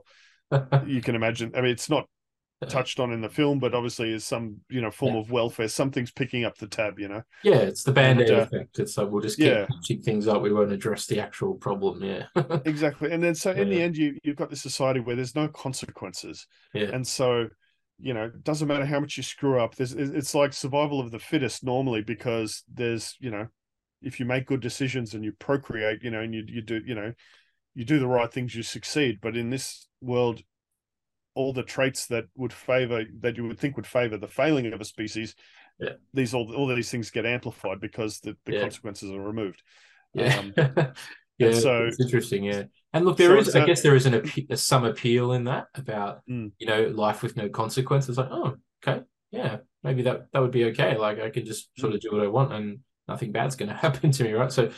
[0.87, 1.53] you can imagine.
[1.57, 2.09] I mean, it's not
[2.69, 5.21] touched on in the film, but obviously, is some you know form Yeah.
[5.21, 5.69] of welfare.
[5.69, 6.99] Something's picking up the tab.
[6.99, 8.79] You know, Yeah, it's the band aid uh, effect.
[8.79, 9.67] It's like we'll just keep yeah.
[9.67, 10.43] patching things up.
[10.43, 12.03] We won't address the actual problem.
[12.03, 12.27] Yeah.
[12.65, 13.13] exactly.
[13.13, 16.47] And then so in the end, you you've got this society where there's no consequences,
[16.73, 16.91] yeah.
[16.93, 17.49] and so
[17.99, 19.75] you know, it doesn't matter how much you screw up.
[19.75, 23.49] There's it's like survival of the fittest normally because there's you know,
[24.03, 26.95] if you make good decisions and you procreate, you know, and you you do you
[26.95, 27.13] know,
[27.75, 29.19] you do the right things, you succeed.
[29.21, 30.43] But in this world,
[31.37, 34.81] all the traits that would favor that you would think would favor the failing of
[34.81, 35.35] a species,
[35.79, 35.95] Yeah.
[36.15, 38.61] these all all these things get amplified because the, the Yeah.
[38.63, 39.63] consequences are removed.
[40.15, 40.39] Yeah.
[40.39, 40.55] Um,
[41.39, 41.53] yeah.
[41.53, 42.45] so- it's interesting.
[42.45, 42.65] Yeah.
[42.93, 45.67] And look, there So is, I guess there is an appe- some appeal in that
[45.75, 46.53] about, Mm.
[46.59, 48.17] you know, life with no consequences.
[48.17, 49.03] Like, oh, okay.
[49.31, 49.59] Yeah.
[49.83, 50.97] Maybe that, that would be okay.
[50.97, 51.97] Like I can just sort Mm.
[51.97, 54.33] of do what I want and nothing bad's going to happen to me.
[54.33, 54.51] Right.
[54.51, 54.71] So,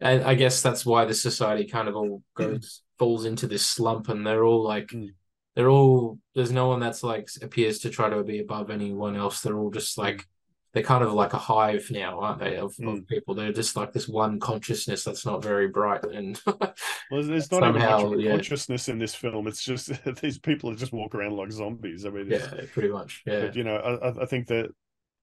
[0.00, 4.08] and I guess that's why the society kind of all goes, falls into this slump
[4.08, 5.08] and they're all like, Mm.
[5.54, 9.40] They're all, there's no one that's like appears to try to be above anyone else.
[9.40, 10.26] They're all just like,
[10.72, 12.56] they're kind of like a hive now, aren't they?
[12.56, 13.06] Of, of Mm.
[13.06, 13.34] people.
[13.36, 16.02] They're just like this one consciousness that's not very bright.
[16.04, 18.30] And Well, there's not even much of yeah.
[18.32, 19.46] consciousness in this film.
[19.46, 22.04] It's just these people that just walk around like zombies.
[22.04, 23.22] I mean, yeah, pretty much.
[23.24, 23.42] Yeah.
[23.42, 24.70] but you know, I, I- I think that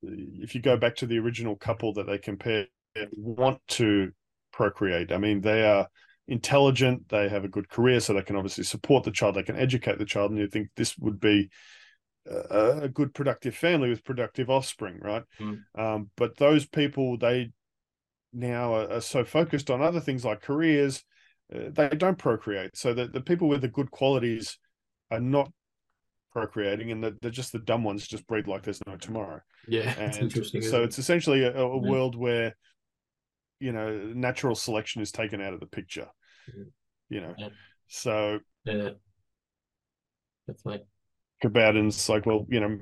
[0.03, 2.67] if you go back to the original couple that they compare,
[3.17, 4.11] want to
[4.53, 5.11] procreate.
[5.11, 5.87] I mean, they are
[6.27, 7.09] intelligent.
[7.09, 9.35] They have a good career, so they can obviously support the child.
[9.35, 11.49] They can educate the child, and you think this would be
[12.29, 15.23] a, a good, productive family with productive offspring, right?
[15.39, 15.61] Mm.
[15.75, 17.51] Um, but those people, they
[18.33, 21.03] now are, are so focused on other things like careers,
[21.53, 22.77] uh, they don't procreate.
[22.77, 24.57] So the, the people with the good qualities
[25.09, 25.51] are not
[26.31, 29.41] procreating, and the, they're just the dumb ones just breed like there's no tomorrow.
[29.67, 29.93] Yeah.
[29.99, 30.61] And interesting.
[30.61, 31.89] so it's essentially a, a Yeah.
[31.91, 32.55] world where
[33.61, 36.07] you know natural selection is taken out of the picture.
[36.49, 36.71] Mhm.
[37.09, 37.49] You know, So Yeah.
[37.87, 38.89] so yeah.
[40.47, 40.85] Definitely.
[41.43, 42.79] Kabadin's like, well, you know,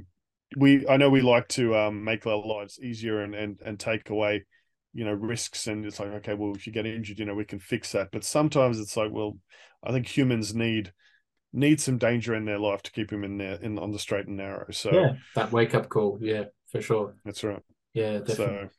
[0.57, 4.09] we I know we like to um, make our lives easier and and and take
[4.09, 4.45] away,
[4.93, 7.45] you know, risks, and it's like, okay, well, if you get injured, you know, we
[7.45, 8.09] can fix that.
[8.11, 9.38] But sometimes it's like, well,
[9.84, 10.91] I think humans need
[11.53, 14.27] need some danger in their life to keep them in there in on the straight
[14.27, 14.67] and narrow.
[14.71, 16.19] So yeah, that wake up call.
[16.21, 17.15] Yeah, for sure.
[17.25, 17.61] That's right.
[17.93, 18.36] Yeah, definitely.
[18.36, 18.69] So,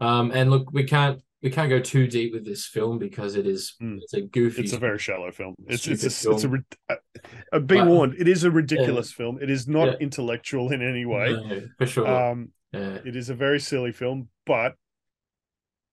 [0.00, 3.46] um, and look, we can't we can't go too deep with this film because it
[3.46, 3.98] is mm.
[4.00, 4.62] it's a goofy.
[4.62, 5.54] It's a very shallow film.
[5.66, 6.34] It's it's a, film.
[6.34, 6.44] it's
[6.88, 8.14] a, a, a be but, warned.
[8.18, 9.16] It is a ridiculous yeah.
[9.16, 9.38] film.
[9.42, 9.94] It is not yeah.
[10.00, 11.32] intellectual in any way.
[11.32, 12.06] No, for sure.
[12.06, 12.98] Um, yeah.
[13.04, 14.76] it is a very silly film, but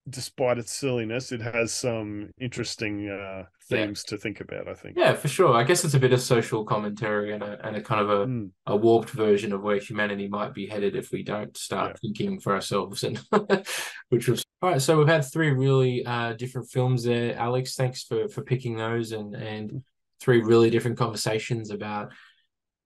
[0.07, 4.09] despite its silliness, it has some interesting uh, themes yeah.
[4.09, 4.67] to think about.
[4.67, 4.97] I think.
[4.97, 5.53] Yeah, for sure.
[5.55, 8.25] I guess it's a bit of social commentary and a and a kind of a,
[8.25, 8.49] mm.
[8.67, 11.97] a warped version of where humanity might be headed if we don't start yeah.
[12.01, 13.03] thinking for ourselves.
[13.03, 13.19] And
[14.09, 14.81] which was all right.
[14.81, 17.75] So we've had three really uh, different films there, Alex.
[17.75, 19.83] Thanks for for picking those and and
[20.19, 22.11] three really different conversations about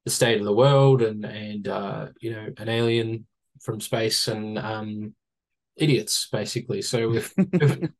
[0.05, 3.26] the state of the world and and uh, you know an alien
[3.61, 5.14] from space and um
[5.76, 6.82] idiots basically.
[6.82, 7.34] So we've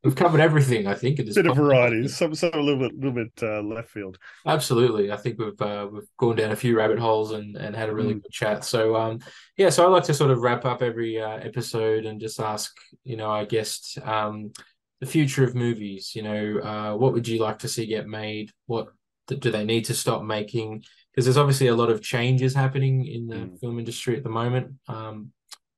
[0.04, 0.88] we've, covered everything.
[0.88, 2.08] I think it is bit of variety.
[2.08, 4.18] Some some a little bit little bit uh, left field.
[4.46, 7.90] Absolutely, I think we've uh, we've gone down a few rabbit holes and and had
[7.90, 8.24] a really mm.
[8.24, 8.64] good chat.
[8.64, 9.20] So um
[9.58, 12.72] yeah, so I like to sort of wrap up every uh, episode and just ask
[13.04, 14.52] you know I guess um
[15.00, 16.14] the future of movies.
[16.16, 18.52] You know, uh, what would you like to see get made?
[18.68, 18.88] What
[19.28, 20.84] do they need to stop making?
[21.12, 23.60] Because there's obviously a lot of changes happening in the mm.
[23.60, 24.74] film industry at the moment.
[24.88, 25.32] Um,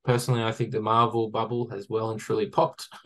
[0.05, 2.87] personally, I think the Marvel bubble has well and truly popped.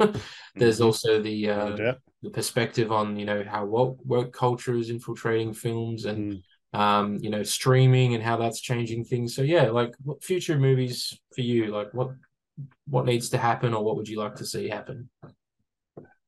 [0.56, 0.84] There's mm-hmm.
[0.84, 1.94] also the uh, yeah.
[2.22, 6.44] the perspective on you know how work, work culture is infiltrating films and
[6.74, 6.80] mm.
[6.80, 9.36] um, you know streaming and how that's changing things.
[9.36, 11.68] So yeah, like what future movies for you?
[11.68, 12.12] Like what
[12.88, 15.10] what needs to happen, or what would you like to see happen?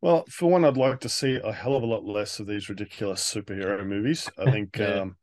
[0.02, 2.70] Well, for one, I'd like to see a hell of a lot less of these
[2.70, 4.30] ridiculous superhero movies.
[4.38, 4.78] I think.
[4.78, 5.02] yeah.
[5.02, 5.18] um,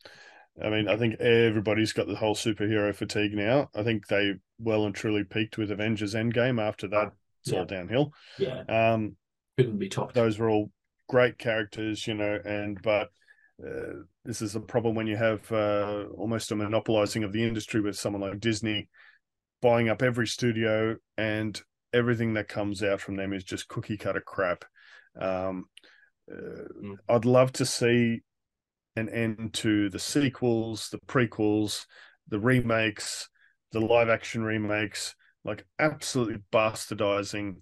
[0.62, 3.70] I mean, I think everybody's got the whole superhero fatigue now.
[3.76, 6.60] I think they well and truly peaked with Avengers Endgame.
[6.60, 7.58] After that, it's yeah.
[7.58, 8.12] all downhill.
[8.38, 8.62] Yeah.
[8.68, 9.16] Um,
[9.56, 10.14] couldn't be topped.
[10.14, 10.70] Those were all
[11.08, 13.08] great characters, you know, and but
[13.64, 17.80] uh, this is a problem when you have uh, almost a monopolizing of the industry
[17.80, 18.88] with someone like Disney
[19.60, 21.60] buying up every studio and
[21.92, 24.64] everything that comes out from them is just cookie cutter crap.
[25.20, 25.66] Um,
[26.30, 26.96] uh, mm.
[27.08, 28.20] I'd love to see
[28.94, 31.86] an end to the sequels, the prequels,
[32.28, 33.28] the remakes,
[33.72, 35.14] the live action remakes,
[35.44, 37.56] like absolutely bastardizing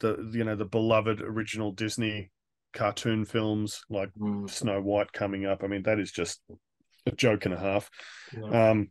[0.00, 2.30] the you know the beloved original Disney
[2.72, 4.48] cartoon films like mm.
[4.48, 5.62] Snow White coming up.
[5.62, 6.40] I mean, that is just
[7.06, 7.90] a joke and a half.
[8.36, 8.70] Yeah.
[8.70, 8.88] Um,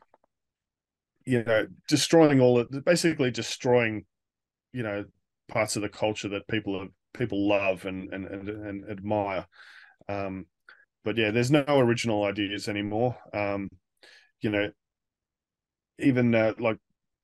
[1.25, 4.05] you know, destroying all of basically destroying,
[4.73, 5.05] you know,
[5.47, 9.45] parts of the culture that people have, people love and and and, and admire.
[10.09, 10.45] Um,
[11.03, 13.17] but yeah, there's no original ideas anymore.
[13.33, 13.69] Um,
[14.41, 14.69] you know,
[16.01, 16.77] even uh, like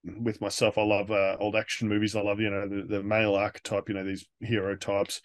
[0.03, 2.15] with myself, I love uh, old action movies.
[2.15, 3.89] I love you know the, the male archetype.
[3.89, 5.21] You know these hero types.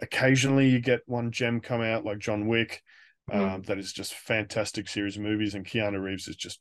[0.00, 2.82] Occasionally, you get one gem come out like John Wick.
[3.30, 3.54] Mm.
[3.54, 6.60] Um, that is just fantastic series of movies, and Keanu Reeves is just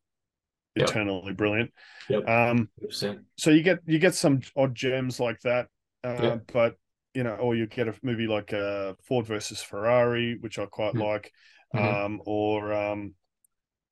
[0.75, 0.89] yep.
[0.89, 1.71] eternally brilliant.
[2.09, 2.29] Yep.
[2.29, 5.67] Um, so you get you get some odd gems like that,
[6.03, 6.51] uh, yep.
[6.53, 6.75] but
[7.13, 10.93] you know, or you get a movie like uh, Ford versus Ferrari, which I quite
[10.93, 11.01] mm-hmm.
[11.01, 11.33] like,
[11.73, 13.15] um, or um,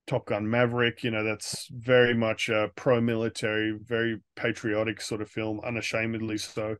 [0.10, 1.04] Top Gun Maverick.
[1.04, 6.76] You know, that's very much a pro-military, very patriotic sort of film, unashamedly so.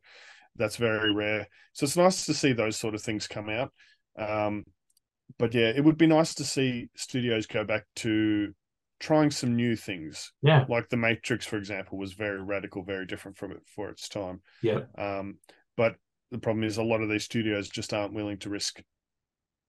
[0.56, 1.46] That's very rare.
[1.72, 3.72] So it's nice to see those sort of things come out.
[4.18, 4.64] Um,
[5.38, 8.52] but yeah, it would be nice to see studios go back to
[8.98, 10.32] trying some new things.
[10.42, 10.64] Yeah.
[10.68, 14.42] Like The Matrix, for example, was very radical, very different from it for its time.
[14.60, 14.80] Yeah.
[14.98, 15.38] Um,
[15.76, 15.94] but
[16.32, 18.82] the problem is a lot of these studios just aren't willing to risk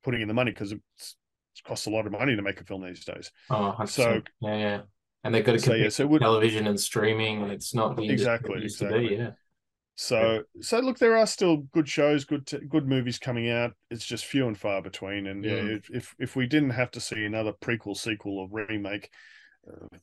[0.03, 0.73] putting in the money because
[1.55, 3.31] it costs a lot of money to make a film these days.
[3.49, 3.89] Oh, 100%.
[3.89, 4.81] so yeah, yeah,
[5.23, 7.43] and they've got to so, yeah, so would, television and streaming.
[7.43, 9.31] It's not the exactly exactly be, yeah.
[9.95, 10.61] So yeah.
[10.61, 13.73] so look, there are still good shows, good t- good movies coming out.
[13.89, 15.27] It's just few and far between.
[15.27, 15.81] And yeah, mm.
[15.91, 19.11] if if we didn't have to see another prequel, sequel, or remake,
[19.67, 19.97] uh,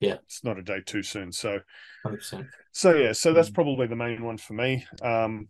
[0.00, 1.32] yeah, it's not a day too soon.
[1.32, 1.60] So,
[2.06, 2.46] 100%.
[2.72, 3.54] so yeah, so that's mm.
[3.54, 4.86] probably the main one for me.
[5.02, 5.48] Um,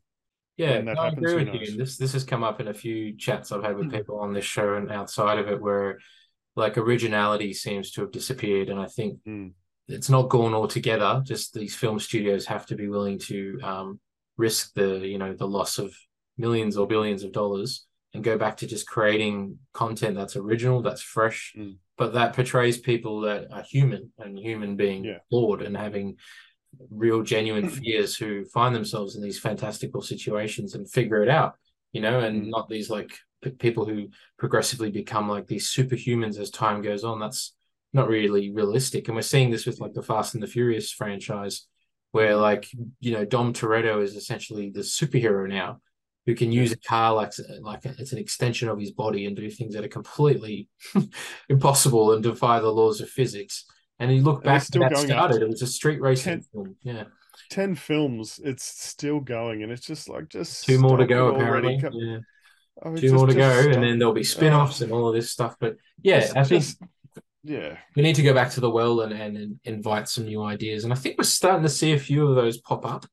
[0.56, 1.76] yeah, no, I agree with you.
[1.76, 3.96] This this has come up in a few chats I've had with mm-hmm.
[3.96, 5.98] people on this show and outside of it, where
[6.54, 9.52] like originality seems to have disappeared, and I think mm.
[9.88, 11.22] it's not gone altogether.
[11.24, 14.00] Just these film studios have to be willing to um,
[14.38, 15.94] risk the you know the loss of
[16.38, 21.02] millions or billions of dollars and go back to just creating content that's original, that's
[21.02, 21.76] fresh, mm.
[21.98, 25.18] but that portrays people that are human and human being yeah.
[25.28, 26.16] flawed and having
[26.90, 31.54] real genuine fears who find themselves in these fantastical situations and figure it out
[31.92, 32.48] you know and mm.
[32.48, 33.10] not these like
[33.42, 34.08] p- people who
[34.38, 37.54] progressively become like these superhumans as time goes on that's
[37.92, 41.66] not really realistic and we're seeing this with like the fast and the furious franchise
[42.12, 42.68] where like
[43.00, 45.80] you know dom toretto is essentially the superhero now
[46.26, 49.48] who can use a car like like it's an extension of his body and do
[49.48, 50.68] things that are completely
[51.48, 53.64] impossible and defy the laws of physics.
[53.98, 56.76] And you look back to that started, it was a street racing 10, film.
[56.82, 57.04] Yeah.
[57.50, 61.76] 10 films, it's still going, and it's just like just two more to go, apparently.
[61.76, 62.18] Yeah.
[62.84, 63.74] Two just, more to go, stop.
[63.74, 64.84] and then there'll be spin offs oh.
[64.84, 65.56] and all of this stuff.
[65.58, 66.78] But yeah, just, I think just,
[67.42, 70.42] yeah, we need to go back to the well and, and, and invite some new
[70.42, 70.84] ideas.
[70.84, 73.06] And I think we're starting to see a few of those pop up,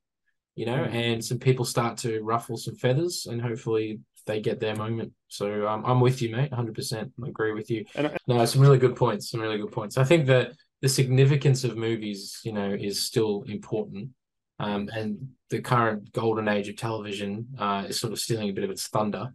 [0.54, 0.92] you know, mm.
[0.92, 5.12] and some people start to ruffle some feathers, and hopefully they get their moment.
[5.28, 6.50] So um, I'm with you, mate.
[6.50, 6.74] 100.
[6.74, 7.84] percent I agree with you.
[7.94, 9.30] And I, no, some really good points.
[9.30, 9.96] Some really good points.
[9.96, 10.52] I think that
[10.84, 14.10] the significance of movies, you know, is still important.
[14.58, 18.64] Um, and the current golden age of television uh, is sort of stealing a bit
[18.64, 19.32] of its thunder.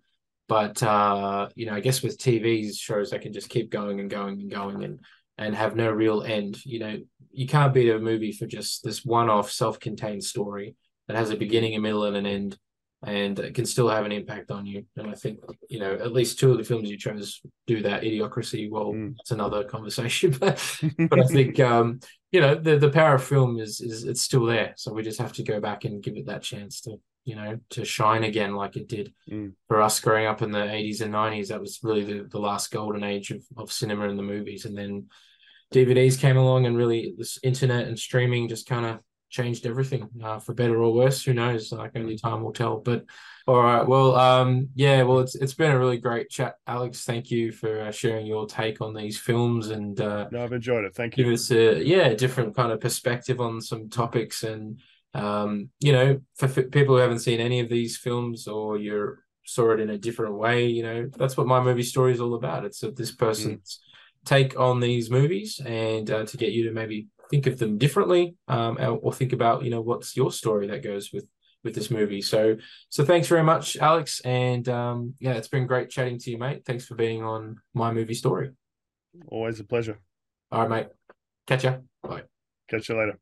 [0.47, 4.11] But uh, you know, I guess with TV shows, they can just keep going and
[4.11, 4.99] going and going and
[5.39, 6.63] and have no real end.
[6.67, 6.97] You know,
[7.31, 10.75] you can't beat a movie for just this one-off, self-contained story
[11.07, 12.59] that has a beginning, a middle, and an end,
[13.05, 14.85] and it can still have an impact on you.
[14.97, 15.39] And I think
[15.69, 18.03] you know at least two of the films you chose do that.
[18.03, 19.15] Idiocracy, well, mm.
[19.15, 20.63] that's another conversation, but
[21.09, 21.99] but I think um,
[22.31, 24.73] you know the the power of film is is it's still there.
[24.77, 27.59] So we just have to go back and give it that chance to you know,
[27.69, 29.51] to shine again like it did mm.
[29.67, 31.49] for us growing up in the 80s and 90s.
[31.49, 34.65] That was really the, the last golden age of, of cinema and the movies.
[34.65, 35.09] And then
[35.71, 38.99] DVDs came along and really this internet and streaming just kind of
[39.29, 41.23] changed everything uh, for better or worse.
[41.23, 41.71] Who knows?
[41.71, 42.77] Like only time will tell.
[42.77, 43.05] But
[43.47, 47.03] all right, well, um, yeah, well, it's it's been a really great chat, Alex.
[47.03, 50.85] Thank you for uh, sharing your take on these films and uh, no, I've enjoyed
[50.85, 50.95] it.
[50.95, 51.25] Thank you.
[51.25, 54.79] Give us a yeah different kind of perspective on some topics and
[55.13, 59.15] um, you know, for f- people who haven't seen any of these films or you
[59.45, 62.35] saw it in a different way, you know, that's what my movie story is all
[62.35, 62.65] about.
[62.65, 64.27] It's this person's mm.
[64.27, 68.35] take on these movies and uh, to get you to maybe think of them differently
[68.47, 71.25] um, or think about, you know, what's your story that goes with
[71.63, 72.21] with this movie.
[72.21, 72.57] So,
[72.89, 74.21] so thanks very much, Alex.
[74.21, 76.63] And um, yeah, it's been great chatting to you, mate.
[76.65, 78.51] Thanks for being on my movie story.
[79.27, 79.99] Always a pleasure.
[80.51, 80.87] All right, mate.
[81.47, 81.77] Catch ya.
[82.03, 82.23] Bye.
[82.69, 83.19] Catch you later.